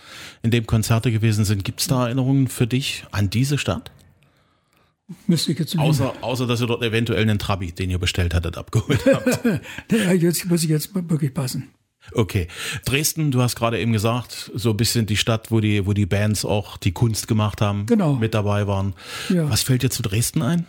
in 0.42 0.52
dem 0.52 0.66
Konzerte 0.66 1.12
gewesen 1.12 1.46
sind. 1.46 1.66
Gibt 1.66 1.82
es 1.82 1.88
da 1.88 2.06
Erinnerungen 2.06 2.48
für 2.48 2.66
dich 2.66 3.06
an 3.12 3.30
diese 3.30 3.58
Stadt? 3.58 3.92
Müsste 5.26 5.54
ich 5.54 5.60
jetzt 5.60 5.78
außer, 5.78 6.16
außer, 6.22 6.48
dass 6.48 6.60
ihr 6.62 6.68
dort 6.68 6.84
eventuell 6.84 7.22
einen 7.22 7.40
Trabi, 7.40 7.72
den 7.72 7.90
ihr 7.90 8.00
bestellt 8.00 8.34
hattet, 8.34 8.58
abgeholt 8.58 9.02
habt. 9.06 9.40
ja, 9.92 10.12
jetzt 10.12 10.46
muss 10.46 10.64
ich 10.64 10.70
jetzt 10.70 10.94
wirklich 10.94 11.34
passen. 11.34 11.70
Okay. 12.14 12.48
Dresden, 12.86 13.32
du 13.32 13.42
hast 13.42 13.56
gerade 13.56 13.80
eben 13.80 13.94
gesagt, 13.94 14.52
so 14.54 14.72
ein 14.72 14.78
bisschen 14.78 15.06
die 15.06 15.18
Stadt, 15.18 15.52
wo 15.52 15.60
die, 15.60 15.86
wo 15.86 15.94
die 15.94 16.06
Bands 16.06 16.46
auch 16.46 16.78
die 16.78 16.92
Kunst 16.92 17.28
gemacht 17.28 17.62
haben, 17.62 17.86
genau. 17.86 18.16
mit 18.16 18.34
dabei 18.34 18.68
waren. 18.68 18.96
Ja. 19.30 19.50
Was 19.50 19.64
fällt 19.64 19.84
dir 19.84 19.90
zu 19.90 20.04
Dresden 20.04 20.42
ein? 20.42 20.66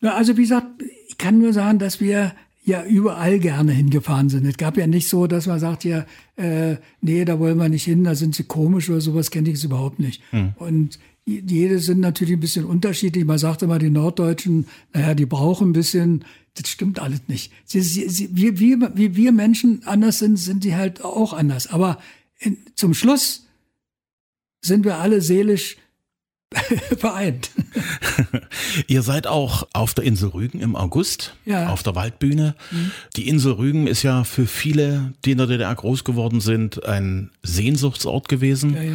Ja, 0.00 0.14
also 0.14 0.36
wie 0.36 0.42
gesagt, 0.42 0.82
ich 1.08 1.18
kann 1.18 1.38
nur 1.38 1.52
sagen, 1.52 1.78
dass 1.78 2.00
wir 2.00 2.32
ja 2.64 2.84
überall 2.84 3.38
gerne 3.38 3.72
hingefahren 3.72 4.28
sind. 4.28 4.46
Es 4.46 4.56
gab 4.56 4.76
ja 4.76 4.86
nicht 4.86 5.08
so, 5.08 5.26
dass 5.26 5.46
man 5.46 5.58
sagt, 5.58 5.84
ja, 5.84 6.06
äh, 6.36 6.76
nee, 7.00 7.24
da 7.24 7.38
wollen 7.38 7.58
wir 7.58 7.68
nicht 7.68 7.84
hin, 7.84 8.04
da 8.04 8.14
sind 8.14 8.34
sie 8.34 8.44
komisch 8.44 8.88
oder 8.90 9.00
sowas, 9.00 9.30
kenne 9.30 9.48
ich 9.48 9.56
es 9.56 9.64
überhaupt 9.64 9.98
nicht. 9.98 10.22
Hm. 10.30 10.52
Und 10.56 10.98
jede 11.26 11.78
sind 11.78 12.00
natürlich 12.00 12.34
ein 12.34 12.40
bisschen 12.40 12.64
unterschiedlich. 12.64 13.24
Man 13.24 13.38
sagt 13.38 13.62
immer, 13.62 13.78
die 13.78 13.90
Norddeutschen, 13.90 14.66
naja, 14.92 15.14
die 15.14 15.26
brauchen 15.26 15.70
ein 15.70 15.72
bisschen, 15.72 16.24
das 16.54 16.68
stimmt 16.68 16.98
alles 16.98 17.22
nicht. 17.28 17.52
Sie, 17.64 17.80
sie, 17.80 18.08
sie, 18.08 18.28
wie, 18.32 18.58
wie, 18.58 18.78
wie 18.94 19.16
wir 19.16 19.32
Menschen 19.32 19.82
anders 19.84 20.18
sind, 20.18 20.36
sind 20.36 20.64
die 20.64 20.74
halt 20.74 21.04
auch 21.04 21.32
anders. 21.32 21.68
Aber 21.68 21.98
in, 22.38 22.58
zum 22.74 22.94
Schluss 22.94 23.46
sind 24.62 24.84
wir 24.84 24.98
alle 24.98 25.20
seelisch 25.20 25.76
vereint. 26.98 27.50
Ihr 28.88 29.02
seid 29.02 29.26
auch 29.26 29.68
auf 29.72 29.94
der 29.94 30.04
Insel 30.04 30.30
Rügen 30.30 30.60
im 30.60 30.74
August, 30.74 31.36
ja. 31.44 31.68
auf 31.68 31.82
der 31.82 31.94
Waldbühne. 31.94 32.54
Mhm. 32.70 32.90
Die 33.16 33.28
Insel 33.28 33.52
Rügen 33.52 33.86
ist 33.86 34.02
ja 34.02 34.24
für 34.24 34.46
viele, 34.46 35.12
die 35.24 35.32
in 35.32 35.38
der 35.38 35.46
DDR 35.46 35.74
groß 35.74 36.04
geworden 36.04 36.40
sind, 36.40 36.84
ein 36.84 37.30
Sehnsuchtsort 37.42 38.28
gewesen. 38.28 38.74
Ja, 38.74 38.82
ja. 38.82 38.92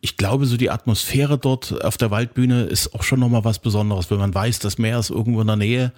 Ich 0.00 0.16
glaube, 0.16 0.46
so 0.46 0.56
die 0.56 0.70
Atmosphäre 0.70 1.36
dort 1.36 1.82
auf 1.82 1.96
der 1.96 2.10
Waldbühne 2.10 2.64
ist 2.64 2.94
auch 2.94 3.02
schon 3.02 3.18
nochmal 3.20 3.44
was 3.44 3.58
Besonderes, 3.58 4.10
wenn 4.10 4.18
man 4.18 4.34
weiß, 4.34 4.60
das 4.60 4.78
Meer 4.78 4.98
ist 4.98 5.10
irgendwo 5.10 5.40
in 5.40 5.46
der 5.46 5.56
Nähe. 5.56 5.92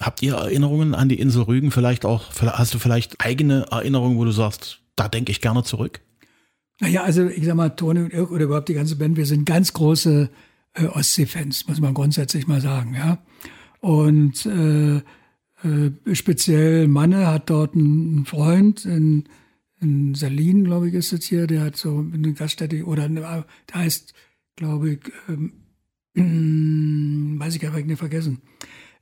Habt 0.00 0.22
ihr 0.22 0.34
Erinnerungen 0.34 0.94
an 0.94 1.08
die 1.08 1.18
Insel 1.18 1.42
Rügen? 1.42 1.70
Vielleicht 1.70 2.04
auch, 2.04 2.26
hast 2.40 2.74
du 2.74 2.78
vielleicht 2.78 3.24
eigene 3.24 3.66
Erinnerungen, 3.70 4.16
wo 4.16 4.24
du 4.24 4.30
sagst, 4.30 4.80
da 4.96 5.08
denke 5.08 5.32
ich 5.32 5.40
gerne 5.40 5.64
zurück? 5.64 6.00
Naja, 6.82 7.04
also 7.04 7.28
ich 7.28 7.44
sag 7.44 7.54
mal, 7.54 7.68
Toni 7.68 8.00
und 8.00 8.12
Irk 8.12 8.32
oder 8.32 8.46
überhaupt 8.46 8.68
die 8.68 8.74
ganze 8.74 8.96
Band, 8.96 9.16
wir 9.16 9.24
sind 9.24 9.46
ganz 9.46 9.72
große 9.72 10.28
äh, 10.74 10.86
Ostsee-Fans, 10.86 11.68
muss 11.68 11.80
man 11.80 11.94
grundsätzlich 11.94 12.48
mal 12.48 12.60
sagen, 12.60 12.96
ja. 12.96 13.18
Und 13.78 14.44
äh, 14.46 14.96
äh, 14.96 15.92
speziell 16.12 16.88
Manne 16.88 17.28
hat 17.28 17.50
dort 17.50 17.76
einen 17.76 18.26
Freund 18.26 18.84
in, 18.84 19.28
in 19.80 20.16
Salin, 20.16 20.64
glaube 20.64 20.88
ich, 20.88 20.94
ist 20.94 21.12
es 21.12 21.24
hier, 21.24 21.46
der 21.46 21.60
hat 21.66 21.76
so 21.76 22.04
eine 22.12 22.32
Gaststätte, 22.32 22.84
oder 22.84 23.04
eine, 23.04 23.20
der 23.20 23.44
heißt, 23.72 24.12
glaube 24.56 24.94
ich, 24.94 25.00
ähm, 26.16 27.36
weiß 27.38 27.54
ich 27.54 27.60
gar 27.60 27.78
nicht 27.78 27.96
vergessen. 27.96 28.42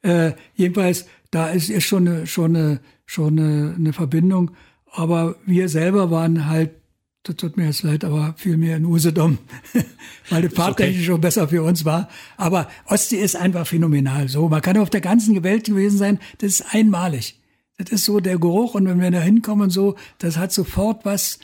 Äh, 0.03 0.33
jedenfalls, 0.55 1.07
da 1.31 1.49
ist, 1.49 1.71
ist 1.71 1.85
schon 1.85 2.07
eine, 2.07 2.27
schon 2.27 2.55
eine, 2.55 2.81
schon 3.07 3.39
eine, 3.39 3.75
eine 3.75 3.95
Verbindung. 3.95 4.51
Aber 4.93 5.37
wir 5.47 5.71
selber 5.71 6.11
waren 6.11 6.47
halt 6.47 6.80
das 7.23 7.37
tut 7.37 7.57
mir 7.57 7.67
jetzt 7.67 7.83
leid, 7.83 8.05
aber 8.05 8.35
viel 8.37 8.57
mehr 8.57 8.77
in 8.77 8.87
Usedom, 8.87 9.39
weil 10.31 10.43
die 10.43 10.49
Fahrtechnik 10.49 10.97
okay. 10.97 11.05
schon 11.05 11.21
besser 11.21 11.49
für 11.49 11.63
uns 11.63 11.85
war. 11.85 12.09
Aber 12.37 12.69
Ostsee 12.87 13.21
ist 13.21 13.37
einfach 13.37 13.67
phänomenal. 13.67 14.29
So, 14.29 14.49
man 14.49 14.63
kann 14.63 14.79
auf 14.79 14.91
der 14.91 15.03
ganzen 15.03 15.43
Welt 15.43 15.65
gewesen 15.65 15.99
sein. 15.99 16.19
Das 16.39 16.53
ist 16.53 16.75
einmalig. 16.75 17.39
Das 17.77 17.91
ist 17.91 18.05
so 18.05 18.21
der 18.21 18.39
Geruch 18.39 18.75
und 18.75 18.87
wenn 18.87 19.01
wir 19.01 19.11
da 19.11 19.21
hinkommen 19.21 19.65
und 19.65 19.71
so, 19.71 19.97
das 20.19 20.37
hat 20.37 20.53
sofort 20.53 21.05
was. 21.05 21.39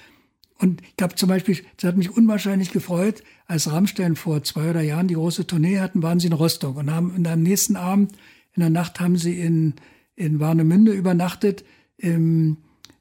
Und 0.59 0.81
ich 0.97 1.03
habe 1.03 1.15
zum 1.15 1.29
Beispiel, 1.29 1.59
das 1.77 1.89
hat 1.89 1.97
mich 1.97 2.11
unwahrscheinlich 2.11 2.73
gefreut, 2.73 3.23
als 3.47 3.71
Rammstein 3.71 4.17
vor 4.17 4.43
zwei 4.43 4.71
oder 4.71 4.81
Jahren 4.81 5.09
die 5.09 5.15
große 5.15 5.47
Tournee 5.47 5.79
hatten, 5.79 6.03
waren 6.03 6.21
sie 6.21 6.29
in 6.29 6.33
Rostock 6.33 6.77
und 6.77 6.91
haben 6.91 7.11
und 7.11 7.27
am 7.27 7.43
nächsten 7.43 7.77
Abend 7.77 8.13
in 8.55 8.61
der 8.61 8.71
Nacht 8.71 9.01
haben 9.01 9.19
sie 9.19 9.39
in 9.39 9.75
in 10.17 10.41
Warnemünde 10.41 10.93
übernachtet 10.93 11.65
im 11.99 12.57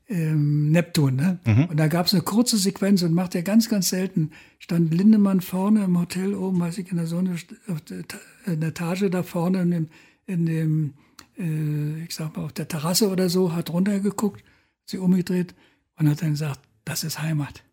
ähm, 0.08 0.72
Neptun. 0.72 1.16
Ne? 1.16 1.40
Mhm. 1.46 1.66
Und 1.66 1.78
da 1.78 1.88
gab 1.88 2.06
es 2.06 2.14
eine 2.14 2.24
kurze 2.24 2.58
Sequenz 2.58 3.02
und 3.02 3.14
macht 3.14 3.36
er 3.36 3.44
ganz, 3.44 3.70
ganz 3.70 3.90
selten. 3.90 4.32
Stand 4.60 4.94
Lindemann 4.94 5.42
vorne 5.42 5.84
im 5.84 6.00
Hotel 6.00 6.34
oben, 6.34 6.60
weiß 6.60 6.78
ich, 6.78 6.92
in 6.92 6.98
der 6.98 7.08
Sonne, 7.08 7.36
auf 7.68 7.82
der, 7.82 8.04
in 8.46 8.60
der 8.60 8.70
Etage 8.70 9.10
da 9.10 9.24
vorne 9.24 9.62
in 9.62 9.72
dem, 9.72 9.88
in 10.28 10.46
dem 10.46 10.94
äh, 11.38 12.04
ich 12.04 12.16
sag 12.16 12.36
mal, 12.36 12.46
auf 12.46 12.54
der 12.54 12.68
Terrasse 12.68 13.10
oder 13.10 13.30
so, 13.30 13.54
hat 13.54 13.70
runtergeguckt, 13.70 14.44
sich 14.86 15.00
umgedreht 15.00 15.56
und 15.98 16.10
hat 16.10 16.22
dann 16.22 16.32
gesagt, 16.32 16.60
das 16.84 17.04
ist 17.04 17.22
Heimat. 17.22 17.64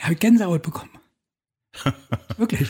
Er 0.00 0.08
hat 0.08 0.20
Gänsehaut 0.20 0.62
bekommen. 0.62 0.90
Wirklich. 2.36 2.68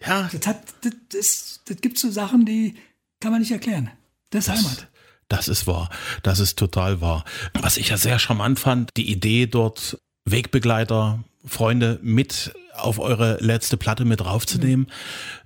Ja. 0.00 0.28
Das, 0.32 0.46
hat, 0.46 0.74
das, 0.82 0.92
das, 1.10 1.60
das 1.64 1.76
gibt 1.80 1.98
so 1.98 2.10
Sachen, 2.10 2.44
die 2.44 2.74
kann 3.20 3.32
man 3.32 3.40
nicht 3.40 3.50
erklären. 3.50 3.90
Das 4.30 4.48
ist 4.48 4.54
Heimat. 4.54 4.87
Das 5.28 5.48
ist 5.48 5.66
wahr. 5.66 5.90
Das 6.22 6.40
ist 6.40 6.58
total 6.58 7.00
wahr. 7.00 7.24
Was 7.60 7.76
ich 7.76 7.90
ja 7.90 7.96
sehr 7.96 8.18
charmant 8.18 8.58
fand, 8.58 8.96
die 8.96 9.10
Idee 9.10 9.46
dort 9.46 9.98
Wegbegleiter, 10.24 11.22
Freunde 11.44 11.98
mit 12.02 12.52
auf 12.74 12.98
eure 12.98 13.38
letzte 13.40 13.76
Platte 13.76 14.04
mit 14.04 14.24
raufzunehmen. 14.24 14.86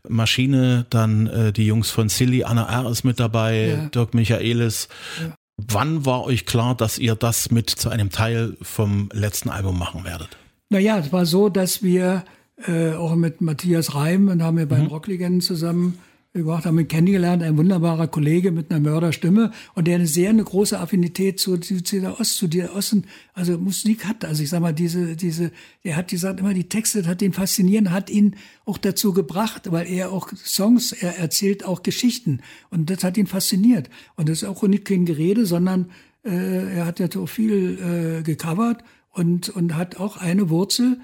Mhm. 0.05 0.17
Maschine, 0.17 0.87
dann 0.91 1.27
äh, 1.27 1.53
die 1.53 1.67
Jungs 1.67 1.91
von 1.91 2.09
Silly, 2.09 2.45
Anna 2.45 2.69
R. 2.69 2.91
ist 2.91 3.05
mit 3.05 3.19
dabei, 3.19 3.69
ja. 3.69 3.89
Dirk 3.89 4.15
Michaelis. 4.15 4.89
Ja. 5.21 5.35
Wann 5.57 6.05
war 6.05 6.25
euch 6.25 6.47
klar, 6.47 6.75
dass 6.75 6.99
ihr 6.99 7.15
das 7.15 7.51
mit 7.51 7.71
zu 7.71 7.89
einem 7.89 8.11
Teil 8.11 8.57
vom 8.63 9.09
letzten 9.13 9.49
Album 9.49 9.79
machen 9.79 10.05
werdet? 10.05 10.37
Naja, 10.71 10.99
es 10.99 11.13
war 11.13 11.27
so, 11.27 11.49
dass 11.49 11.83
wir 11.83 12.25
äh, 12.67 12.93
auch 12.95 13.15
mit 13.15 13.41
Matthias 13.41 13.95
Reim 13.95 14.29
und 14.29 14.43
haben 14.43 14.59
wir 14.59 14.67
beim 14.67 14.83
mhm. 14.83 14.89
Rocklegenden 14.89 15.41
zusammen 15.41 15.99
gemacht, 16.41 16.65
haben 16.65 16.79
ihn 16.79 16.89
kennengelernt, 16.89 17.43
ein 17.43 17.59
wunderbarer 17.59 18.09
Kollege 18.09 18.53
mit 18.53 18.71
einer 18.71 18.81
Mörderstimme 18.81 19.51
und 19.75 19.87
der 19.87 19.97
eine 19.97 20.07
sehr 20.07 20.31
eine 20.31 20.43
große 20.43 20.79
Affinität 20.79 21.39
zu, 21.39 21.59
zu, 21.59 21.83
zu 21.83 22.01
der 22.01 22.19
Ost, 22.19 22.37
zu 22.39 22.49
der 22.49 22.75
Osten, 22.75 23.05
also 23.35 23.59
Musik 23.59 24.07
hat. 24.07 24.25
Also 24.25 24.43
ich 24.43 24.49
sag 24.49 24.61
mal, 24.61 24.73
diese, 24.73 25.15
diese, 25.15 25.53
er 25.83 25.97
hat 25.97 26.09
gesagt, 26.09 26.41
immer 26.41 26.55
die 26.55 26.69
Texte 26.69 27.05
hat 27.07 27.21
ihn 27.21 27.35
fasziniert, 27.35 27.91
hat 27.91 28.09
ihn 28.09 28.37
auch 28.65 28.79
dazu 28.79 29.13
gebracht, 29.13 29.71
weil 29.71 29.87
er 29.87 30.11
auch 30.11 30.31
Songs, 30.35 30.93
er 30.93 31.19
erzählt 31.19 31.67
auch 31.67 31.83
Geschichten 31.83 32.41
und 32.71 32.89
das 32.89 33.05
hat 33.05 33.19
ihn 33.19 33.27
fasziniert. 33.27 33.91
Und 34.17 34.31
das 34.31 34.43
ist 34.43 34.49
auch 34.49 34.63
nicht 34.63 34.87
kein 34.87 35.05
Gerede, 35.05 35.45
sondern 35.45 35.91
äh, 36.25 36.77
er 36.77 36.87
hat 36.87 36.99
ja 36.99 37.09
so 37.13 37.27
viel 37.27 38.21
äh, 38.21 38.23
gecovert 38.23 38.83
und, 39.11 39.51
und 39.51 39.77
hat 39.77 39.99
auch 39.99 40.17
eine 40.17 40.49
Wurzel, 40.49 40.99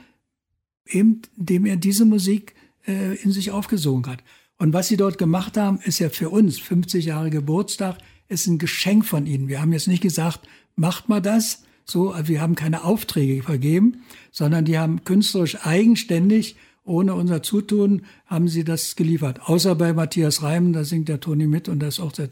eben, 0.86 1.20
indem 1.36 1.66
er 1.66 1.76
diese 1.76 2.06
Musik 2.06 2.54
äh, 2.86 3.16
in 3.16 3.30
sich 3.30 3.50
aufgesogen 3.50 4.10
hat. 4.10 4.22
Und 4.58 4.72
was 4.72 4.88
sie 4.88 4.96
dort 4.96 5.18
gemacht 5.18 5.56
haben, 5.56 5.78
ist 5.84 6.00
ja 6.00 6.08
für 6.08 6.30
uns 6.30 6.58
50 6.58 7.06
Jahre 7.06 7.30
Geburtstag, 7.30 7.98
ist 8.28 8.46
ein 8.46 8.58
Geschenk 8.58 9.06
von 9.06 9.26
ihnen. 9.26 9.48
Wir 9.48 9.60
haben 9.60 9.72
jetzt 9.72 9.88
nicht 9.88 10.02
gesagt, 10.02 10.40
macht 10.76 11.08
mal 11.08 11.22
das. 11.22 11.62
So, 11.84 12.10
also 12.10 12.28
wir 12.28 12.40
haben 12.42 12.54
keine 12.54 12.84
Aufträge 12.84 13.42
vergeben, 13.42 14.02
sondern 14.30 14.66
die 14.66 14.78
haben 14.78 15.04
künstlerisch 15.04 15.64
eigenständig, 15.64 16.56
ohne 16.84 17.14
unser 17.14 17.42
Zutun, 17.42 18.02
haben 18.26 18.48
sie 18.48 18.64
das 18.64 18.96
geliefert. 18.96 19.40
Außer 19.48 19.74
bei 19.74 19.92
Matthias 19.92 20.42
Reim, 20.42 20.72
da 20.72 20.84
singt 20.84 21.08
der 21.08 21.20
Toni 21.20 21.46
mit 21.46 21.68
und 21.68 21.80
da 21.80 21.88
ist 21.88 22.00
auch 22.00 22.12
das 22.12 22.28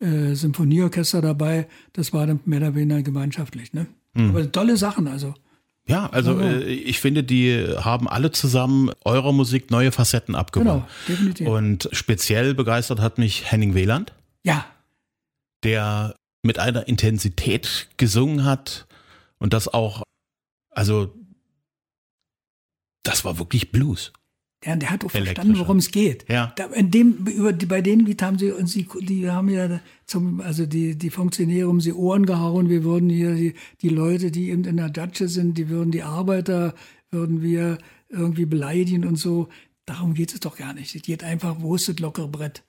äh, 0.00 0.34
Symphonieorchester 0.34 1.22
dabei. 1.22 1.66
Das 1.92 2.12
war 2.12 2.26
dann 2.26 2.40
mehr 2.44 2.60
oder 2.60 2.74
weniger 2.74 3.02
gemeinschaftlich. 3.02 3.72
Ne? 3.72 3.86
Mhm. 4.14 4.30
Aber 4.30 4.52
tolle 4.52 4.76
Sachen, 4.76 5.08
also. 5.08 5.34
Ja, 5.86 6.06
also 6.10 6.38
äh, 6.40 6.62
ich 6.62 7.00
finde, 7.00 7.24
die 7.24 7.66
haben 7.78 8.08
alle 8.08 8.30
zusammen 8.30 8.90
eurer 9.04 9.32
Musik 9.32 9.70
neue 9.70 9.92
Facetten 9.92 10.34
abgewonnen. 10.34 10.82
Genau, 10.82 10.88
definitiv. 11.08 11.48
Und 11.48 11.88
speziell 11.92 12.54
begeistert 12.54 13.00
hat 13.00 13.18
mich 13.18 13.50
Henning 13.50 13.74
Wieland. 13.74 14.12
Ja. 14.44 14.66
Der 15.64 16.14
mit 16.42 16.58
einer 16.58 16.88
Intensität 16.88 17.88
gesungen 17.96 18.44
hat 18.44 18.86
und 19.38 19.52
das 19.52 19.68
auch, 19.68 20.02
also 20.70 21.12
das 23.02 23.24
war 23.24 23.38
wirklich 23.38 23.72
Blues. 23.72 24.12
Der, 24.64 24.76
der 24.76 24.90
hat 24.90 25.04
auch 25.04 25.10
verstanden, 25.10 25.58
worum 25.58 25.78
es 25.78 25.90
geht. 25.90 26.28
Ja. 26.28 26.52
Da, 26.56 26.66
in 26.66 26.90
dem, 26.90 27.26
über 27.26 27.52
die, 27.52 27.64
bei 27.64 27.80
denen 27.80 28.04
Lied 28.04 28.20
haben 28.20 28.38
sie 28.38 28.52
uns 28.52 28.74
die, 28.74 28.86
die 29.00 29.30
haben 29.30 29.48
ja 29.48 29.80
zum, 30.04 30.42
also 30.42 30.66
die, 30.66 30.96
die 30.96 31.08
Funktionäre 31.08 31.68
um 31.68 31.80
sie 31.80 31.94
Ohren 31.94 32.26
gehauen. 32.26 32.68
Wir 32.68 32.84
würden 32.84 33.08
hier 33.08 33.34
die, 33.34 33.54
die 33.80 33.88
Leute, 33.88 34.30
die 34.30 34.50
eben 34.50 34.64
in 34.64 34.76
der 34.76 34.90
Datsche 34.90 35.28
sind, 35.28 35.56
die 35.56 35.70
würden 35.70 35.92
die 35.92 36.02
Arbeiter, 36.02 36.74
würden 37.10 37.40
wir 37.40 37.78
irgendwie 38.10 38.44
beleidigen 38.44 39.06
und 39.06 39.16
so. 39.16 39.48
Darum 39.86 40.12
geht 40.12 40.34
es 40.34 40.40
doch 40.40 40.58
gar 40.58 40.74
nicht. 40.74 40.94
Es 40.94 41.02
geht 41.02 41.24
einfach, 41.24 41.56
wo 41.60 41.74
ist 41.74 41.88
das 41.88 41.98
lockere 41.98 42.28
Brett? 42.28 42.62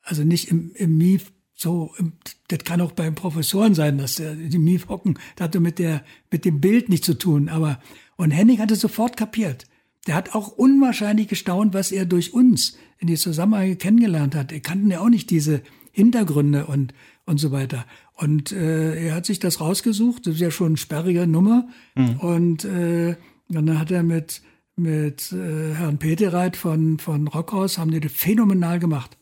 Also 0.00 0.24
nicht 0.24 0.48
im, 0.48 0.72
im 0.74 0.96
Mief, 0.96 1.30
so, 1.52 1.92
im, 1.98 2.14
das 2.48 2.60
kann 2.60 2.80
auch 2.80 2.92
beim 2.92 3.14
Professoren 3.14 3.74
sein, 3.74 3.98
dass 3.98 4.14
der, 4.14 4.34
die 4.34 4.58
Mief 4.58 4.88
hocken. 4.88 5.18
Das 5.36 5.48
hat 5.48 5.60
mit 5.60 5.78
der, 5.78 6.04
mit 6.30 6.46
dem 6.46 6.62
Bild 6.62 6.88
nichts 6.88 7.04
zu 7.04 7.18
tun. 7.18 7.50
Aber, 7.50 7.80
und 8.16 8.30
Henning 8.30 8.60
hat 8.60 8.70
es 8.70 8.80
sofort 8.80 9.18
kapiert. 9.18 9.66
Der 10.06 10.14
hat 10.14 10.34
auch 10.34 10.48
unwahrscheinlich 10.48 11.28
gestaunt, 11.28 11.72
was 11.72 11.90
er 11.90 12.04
durch 12.04 12.34
uns 12.34 12.76
in 12.98 13.06
die 13.06 13.16
Zusammenhänge 13.16 13.76
kennengelernt 13.76 14.34
hat. 14.34 14.52
Er 14.52 14.60
kannten 14.60 14.90
ja 14.90 15.00
auch 15.00 15.08
nicht 15.08 15.30
diese 15.30 15.62
Hintergründe 15.92 16.66
und, 16.66 16.92
und 17.24 17.38
so 17.38 17.52
weiter. 17.52 17.86
Und 18.14 18.52
äh, 18.52 19.06
er 19.06 19.14
hat 19.14 19.26
sich 19.26 19.38
das 19.38 19.60
rausgesucht. 19.60 20.26
Das 20.26 20.34
ist 20.34 20.40
ja 20.40 20.50
schon 20.50 20.68
eine 20.68 20.76
sperrige 20.76 21.26
Nummer. 21.26 21.68
Mhm. 21.94 22.16
Und, 22.18 22.64
äh, 22.64 23.16
und 23.48 23.66
dann 23.66 23.78
hat 23.78 23.90
er 23.90 24.02
mit, 24.02 24.42
mit 24.76 25.32
äh, 25.32 25.74
Herrn 25.74 25.98
Petereit 25.98 26.56
von, 26.56 26.98
von 26.98 27.28
Rockhaus, 27.28 27.78
haben 27.78 27.90
die 27.90 28.00
das 28.00 28.12
phänomenal 28.12 28.78
gemacht. 28.78 29.16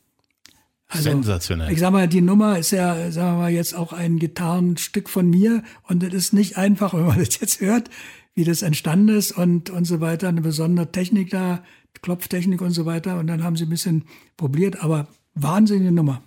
Also, 0.87 1.09
Sensationell. 1.09 1.71
Ich 1.71 1.79
sag 1.79 1.91
mal, 1.91 2.07
die 2.07 2.21
Nummer 2.21 2.59
ist 2.59 2.71
ja, 2.71 3.09
sagen 3.09 3.37
wir 3.37 3.41
mal, 3.43 3.51
jetzt 3.51 3.73
auch 3.73 3.93
ein 3.93 4.19
Gitarrenstück 4.19 5.09
von 5.09 5.29
mir. 5.29 5.63
Und 5.87 6.03
das 6.03 6.13
ist 6.13 6.33
nicht 6.33 6.57
einfach, 6.57 6.93
wenn 6.93 7.05
man 7.05 7.19
das 7.19 7.39
jetzt 7.39 7.61
hört 7.61 7.89
wie 8.35 8.43
das 8.43 8.61
entstanden 8.61 9.09
ist 9.09 9.31
und, 9.31 9.69
und 9.69 9.85
so 9.85 10.01
weiter. 10.01 10.27
Eine 10.27 10.41
besondere 10.41 10.91
Technik 10.91 11.29
da, 11.29 11.63
Klopftechnik 12.01 12.61
und 12.61 12.71
so 12.71 12.85
weiter. 12.85 13.17
Und 13.17 13.27
dann 13.27 13.43
haben 13.43 13.55
sie 13.55 13.65
ein 13.65 13.69
bisschen 13.69 14.05
probiert, 14.37 14.83
aber 14.83 15.07
wahnsinnige 15.35 15.91
Nummer. 15.91 16.21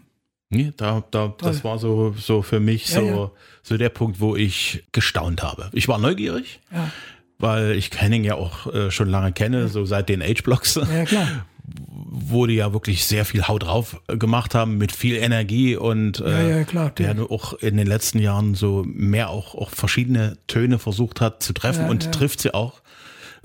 Nee, 0.49 0.73
da, 0.77 1.03
da, 1.11 1.35
das 1.38 1.64
war 1.64 1.79
so, 1.79 2.14
so 2.16 2.40
für 2.42 2.61
mich 2.61 2.88
ja, 2.90 3.01
so, 3.01 3.07
ja. 3.07 3.31
so 3.62 3.77
der 3.77 3.88
Punkt, 3.88 4.21
wo 4.21 4.37
ich 4.37 4.85
gestaunt 4.92 5.42
habe. 5.42 5.71
Ich 5.73 5.88
war 5.88 5.99
neugierig, 5.99 6.61
ja. 6.73 6.92
weil 7.38 7.73
ich 7.73 7.90
Henning 7.97 8.23
ja 8.23 8.37
auch 8.37 8.73
äh, 8.73 8.92
schon 8.92 9.09
lange 9.09 9.33
kenne, 9.33 9.66
so 9.66 9.85
seit 9.85 10.09
den 10.09 10.23
Age-Blocks. 10.23 10.77
Ja, 10.77 11.05
klar 11.05 11.47
wo 11.68 12.46
die 12.46 12.55
ja 12.55 12.72
wirklich 12.72 13.05
sehr 13.05 13.24
viel 13.24 13.46
Haut 13.46 13.64
drauf 13.64 14.00
gemacht 14.07 14.55
haben 14.55 14.79
mit 14.79 14.92
viel 14.92 15.16
Energie 15.16 15.76
und 15.76 16.20
äh, 16.20 16.50
ja, 16.50 16.57
ja, 16.59 16.64
klar, 16.64 16.90
der 16.90 17.31
auch 17.31 17.55
in 17.55 17.76
den 17.76 17.87
letzten 17.87 18.18
Jahren 18.18 18.55
so 18.55 18.85
mehr 18.87 19.31
auch, 19.31 19.55
auch 19.55 19.70
verschiedene 19.70 20.38
Töne 20.46 20.79
versucht 20.79 21.20
hat 21.20 21.42
zu 21.42 21.52
treffen 21.52 21.85
ja, 21.85 21.90
und 21.90 22.05
ja. 22.05 22.11
trifft 22.11 22.40
sie 22.40 22.55
auch. 22.55 22.83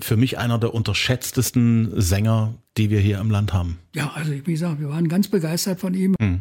Für 0.00 0.16
mich 0.16 0.38
einer 0.38 0.58
der 0.58 0.74
unterschätztesten 0.74 1.92
Sänger, 2.00 2.54
die 2.76 2.90
wir 2.90 2.98
hier 2.98 3.20
im 3.20 3.30
Land 3.30 3.52
haben. 3.52 3.78
Ja, 3.94 4.10
also 4.14 4.32
wie 4.32 4.40
gesagt, 4.40 4.80
wir 4.80 4.88
waren 4.88 5.08
ganz 5.08 5.28
begeistert 5.28 5.78
von 5.78 5.94
ihm. 5.94 6.16
Hm. 6.20 6.40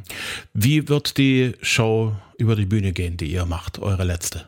Wie 0.54 0.88
wird 0.88 1.18
die 1.18 1.54
Show 1.62 2.16
über 2.38 2.56
die 2.56 2.66
Bühne 2.66 2.92
gehen, 2.92 3.18
die 3.18 3.32
ihr 3.32 3.46
macht, 3.46 3.78
eure 3.78 4.04
letzte? 4.04 4.46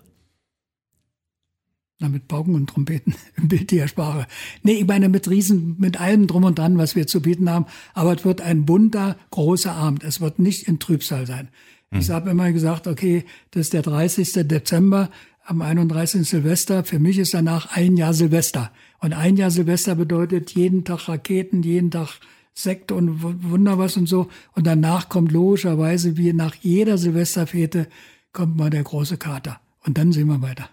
Na, 2.00 2.10
mit 2.10 2.28
Pauken 2.28 2.56
und 2.56 2.70
Trompeten 2.70 3.16
im 3.38 3.48
Bild 3.48 3.72
der 3.72 3.88
Sprache. 3.88 4.28
Nee, 4.64 4.74
ich 4.74 4.88
meine 4.88 5.10
mit 5.10 5.30
Riesen, 5.30 5.76
mit 5.80 6.00
allem 6.00 6.28
drum 6.28 6.44
und 6.44 6.58
dran, 6.58 6.78
was 6.78 6.96
wir 6.96 7.08
zu 7.08 7.22
bieten 7.22 7.50
haben. 7.50 7.66
Aber 7.94 8.16
es 8.16 8.26
wird 8.26 8.42
ein 8.42 8.66
bunter, 8.66 9.18
großer 9.32 9.72
Abend. 9.72 10.04
Es 10.04 10.20
wird 10.20 10.40
nicht 10.40 10.68
in 10.68 10.80
Trübsal 10.80 11.28
sein. 11.28 11.50
Hm. 11.92 12.00
Ich 12.00 12.10
habe 12.10 12.32
immer 12.32 12.52
gesagt, 12.52 12.88
okay, 12.88 13.26
das 13.52 13.62
ist 13.62 13.74
der 13.74 13.84
30. 13.84 14.48
Dezember, 14.48 15.10
am 15.46 15.62
31. 15.62 16.28
Silvester. 16.28 16.84
Für 16.84 17.00
mich 17.00 17.18
ist 17.18 17.34
danach 17.34 17.76
ein 17.76 17.98
Jahr 17.98 18.14
Silvester. 18.14 18.72
Und 19.00 19.14
ein 19.14 19.38
Jahr 19.38 19.52
Silvester 19.52 19.96
bedeutet 19.96 20.52
jeden 20.52 20.86
Tag 20.86 21.08
Raketen, 21.08 21.64
jeden 21.64 21.92
Tag 21.92 22.20
Sekt 22.54 22.92
und 22.92 23.22
Wunder 23.22 23.78
was 23.78 23.98
und 23.98 24.08
so. 24.08 24.30
Und 24.54 24.68
danach 24.68 25.10
kommt 25.10 25.32
logischerweise, 25.32 26.18
wie 26.18 26.34
nach 26.34 26.56
jeder 26.56 26.98
Silvesterfete, 26.98 27.88
kommt 28.32 28.58
mal 28.58 28.70
der 28.70 28.84
große 28.84 29.18
Kater. 29.18 29.60
Und 29.86 29.98
dann 29.98 30.12
sehen 30.12 30.28
wir 30.28 30.42
weiter. 30.42 30.70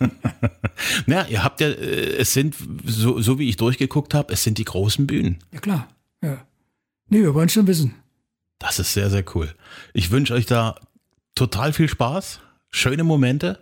Na, 1.06 1.26
ihr 1.28 1.42
habt 1.42 1.60
ja, 1.60 1.68
äh, 1.68 2.16
es 2.16 2.32
sind, 2.32 2.54
so, 2.84 3.20
so 3.20 3.38
wie 3.38 3.48
ich 3.48 3.56
durchgeguckt 3.56 4.14
habe, 4.14 4.32
es 4.32 4.42
sind 4.42 4.58
die 4.58 4.64
großen 4.64 5.06
Bühnen. 5.06 5.38
Ja, 5.52 5.60
klar. 5.60 5.88
Ja. 6.22 6.44
Nee, 7.08 7.22
wir 7.22 7.34
wollen 7.34 7.48
schon 7.48 7.66
wissen. 7.66 7.94
Das 8.58 8.78
ist 8.78 8.92
sehr, 8.92 9.10
sehr 9.10 9.24
cool. 9.34 9.54
Ich 9.92 10.10
wünsche 10.10 10.34
euch 10.34 10.46
da 10.46 10.76
total 11.34 11.72
viel 11.72 11.88
Spaß, 11.88 12.40
schöne 12.70 13.04
Momente 13.04 13.60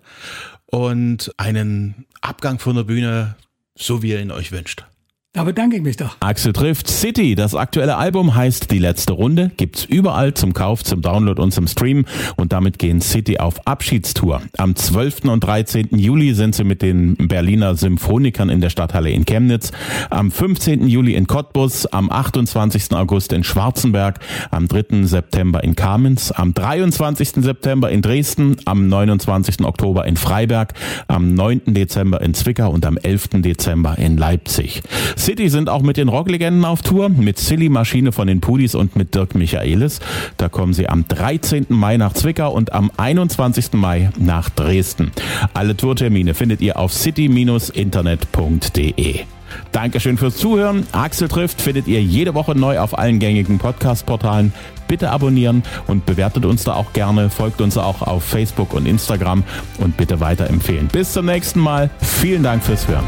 und 0.67 1.33
einen 1.37 2.07
Abgang 2.21 2.59
von 2.59 2.77
der 2.77 2.85
Bühne, 2.85 3.37
so 3.75 4.03
wie 4.03 4.11
ihr 4.11 4.21
ihn 4.21 4.31
euch 4.31 4.53
wünscht. 4.53 4.85
Da 5.37 5.43
bedanke 5.43 5.75
ich 5.75 5.83
mich 5.83 5.97
doch. 5.97 6.17
Axel 6.21 6.53
trifft 6.53 6.87
City. 6.87 7.35
Das 7.35 7.57
aktuelle 7.57 7.97
Album 7.97 8.37
heißt 8.37 8.71
Die 8.71 8.79
letzte 8.79 9.15
Runde. 9.15 9.51
Gibt's 9.57 9.85
überall 9.85 10.33
zum 10.33 10.53
Kauf, 10.53 10.85
zum 10.85 11.03
Download 11.03 11.43
und 11.43 11.51
zum 11.51 11.67
Stream. 11.67 12.05
Und 12.37 12.53
damit 12.53 12.79
gehen 12.79 13.01
City 13.01 13.39
auf 13.39 13.67
Abschiedstour. 13.67 14.43
Am 14.59 14.77
12. 14.77 15.25
und 15.25 15.43
13. 15.43 15.89
Juli 15.99 16.35
sind 16.35 16.55
sie 16.55 16.63
mit 16.63 16.83
den 16.83 17.17
Berliner 17.17 17.75
Symphonikern 17.75 18.49
in 18.49 18.61
der 18.61 18.71
Stadthalle 18.71 19.11
in 19.11 19.25
Chemnitz. 19.25 19.73
Am 20.09 20.31
15. 20.31 20.87
Juli 20.87 21.15
in 21.17 21.27
Cottbus. 21.27 21.87
Am 21.87 22.13
28. 22.13 22.93
August 22.93 23.33
in 23.33 23.43
Schwarzenberg. 23.43 24.21
Am 24.53 24.69
3. 24.69 25.03
September 25.03 25.65
in 25.65 25.75
Kamenz. 25.75 26.31
Am 26.31 26.55
23. 26.55 27.43
September 27.43 27.91
in 27.91 28.03
Dresden. 28.03 28.59
Am 28.67 28.87
29. 28.87 29.65
Oktober 29.65 30.07
in 30.07 30.17
Freiberg. 30.17 30.75
Am 31.09 31.35
9. 31.35 31.63
Dezember 31.75 32.21
in 32.21 32.35
Zwickau 32.35 32.71
und 32.71 32.87
am 32.87 32.99
11. 32.99 33.31
Dezember 33.43 33.99
in 33.99 34.17
Leipzig. 34.17 34.81
City 35.25 35.49
sind 35.49 35.71
auch 35.71 35.81
mit 35.81 35.97
den 35.97 36.11
Rocklegenden 36.11 36.67
auf 36.67 36.83
Tour, 36.83 37.09
mit 37.09 37.39
Silly 37.39 37.71
Maschine 37.71 38.13
von 38.13 38.27
den 38.27 38.43
Pudis 38.43 38.75
und 38.75 38.95
mit 38.95 39.15
Dirk 39.15 39.35
Michaelis. 39.35 40.01
Da 40.37 40.51
kommen 40.51 40.75
sie 40.75 40.87
am 40.87 41.09
13. 41.09 41.65
Mai 41.71 41.97
nach 41.97 42.13
Zwickau 42.13 42.53
und 42.53 42.75
am 42.75 42.91
21. 42.99 43.73
Mai 43.73 44.11
nach 44.19 44.51
Dresden. 44.51 45.13
Alle 45.55 45.79
Tourtermine 45.79 46.35
findet 46.35 46.61
ihr 46.61 46.79
auf 46.79 46.93
city-internet.de. 46.93 49.21
Dankeschön 49.73 50.19
fürs 50.19 50.37
Zuhören. 50.37 50.87
Axel 50.93 51.29
trifft 51.29 51.63
findet 51.63 51.89
ihr 51.89 52.03
jede 52.03 52.35
Woche 52.35 52.55
neu 52.55 52.79
auf 52.79 52.99
allen 52.99 53.19
gängigen 53.19 53.57
Podcast-Portalen. 53.57 54.53
Bitte 54.89 55.11
abonnieren 55.11 55.63
und 55.87 56.05
bewertet 56.05 56.45
uns 56.45 56.65
da 56.65 56.75
auch 56.75 56.93
gerne. 56.93 57.31
Folgt 57.31 57.63
uns 57.63 57.79
auch 57.79 58.03
auf 58.03 58.25
Facebook 58.25 58.75
und 58.75 58.85
Instagram 58.85 59.43
und 59.79 59.97
bitte 59.97 60.21
weiterempfehlen. 60.21 60.89
Bis 60.89 61.15
zum 61.15 61.25
nächsten 61.25 61.61
Mal. 61.61 61.89
Vielen 62.03 62.43
Dank 62.43 62.63
fürs 62.63 62.87
Hören. 62.87 63.07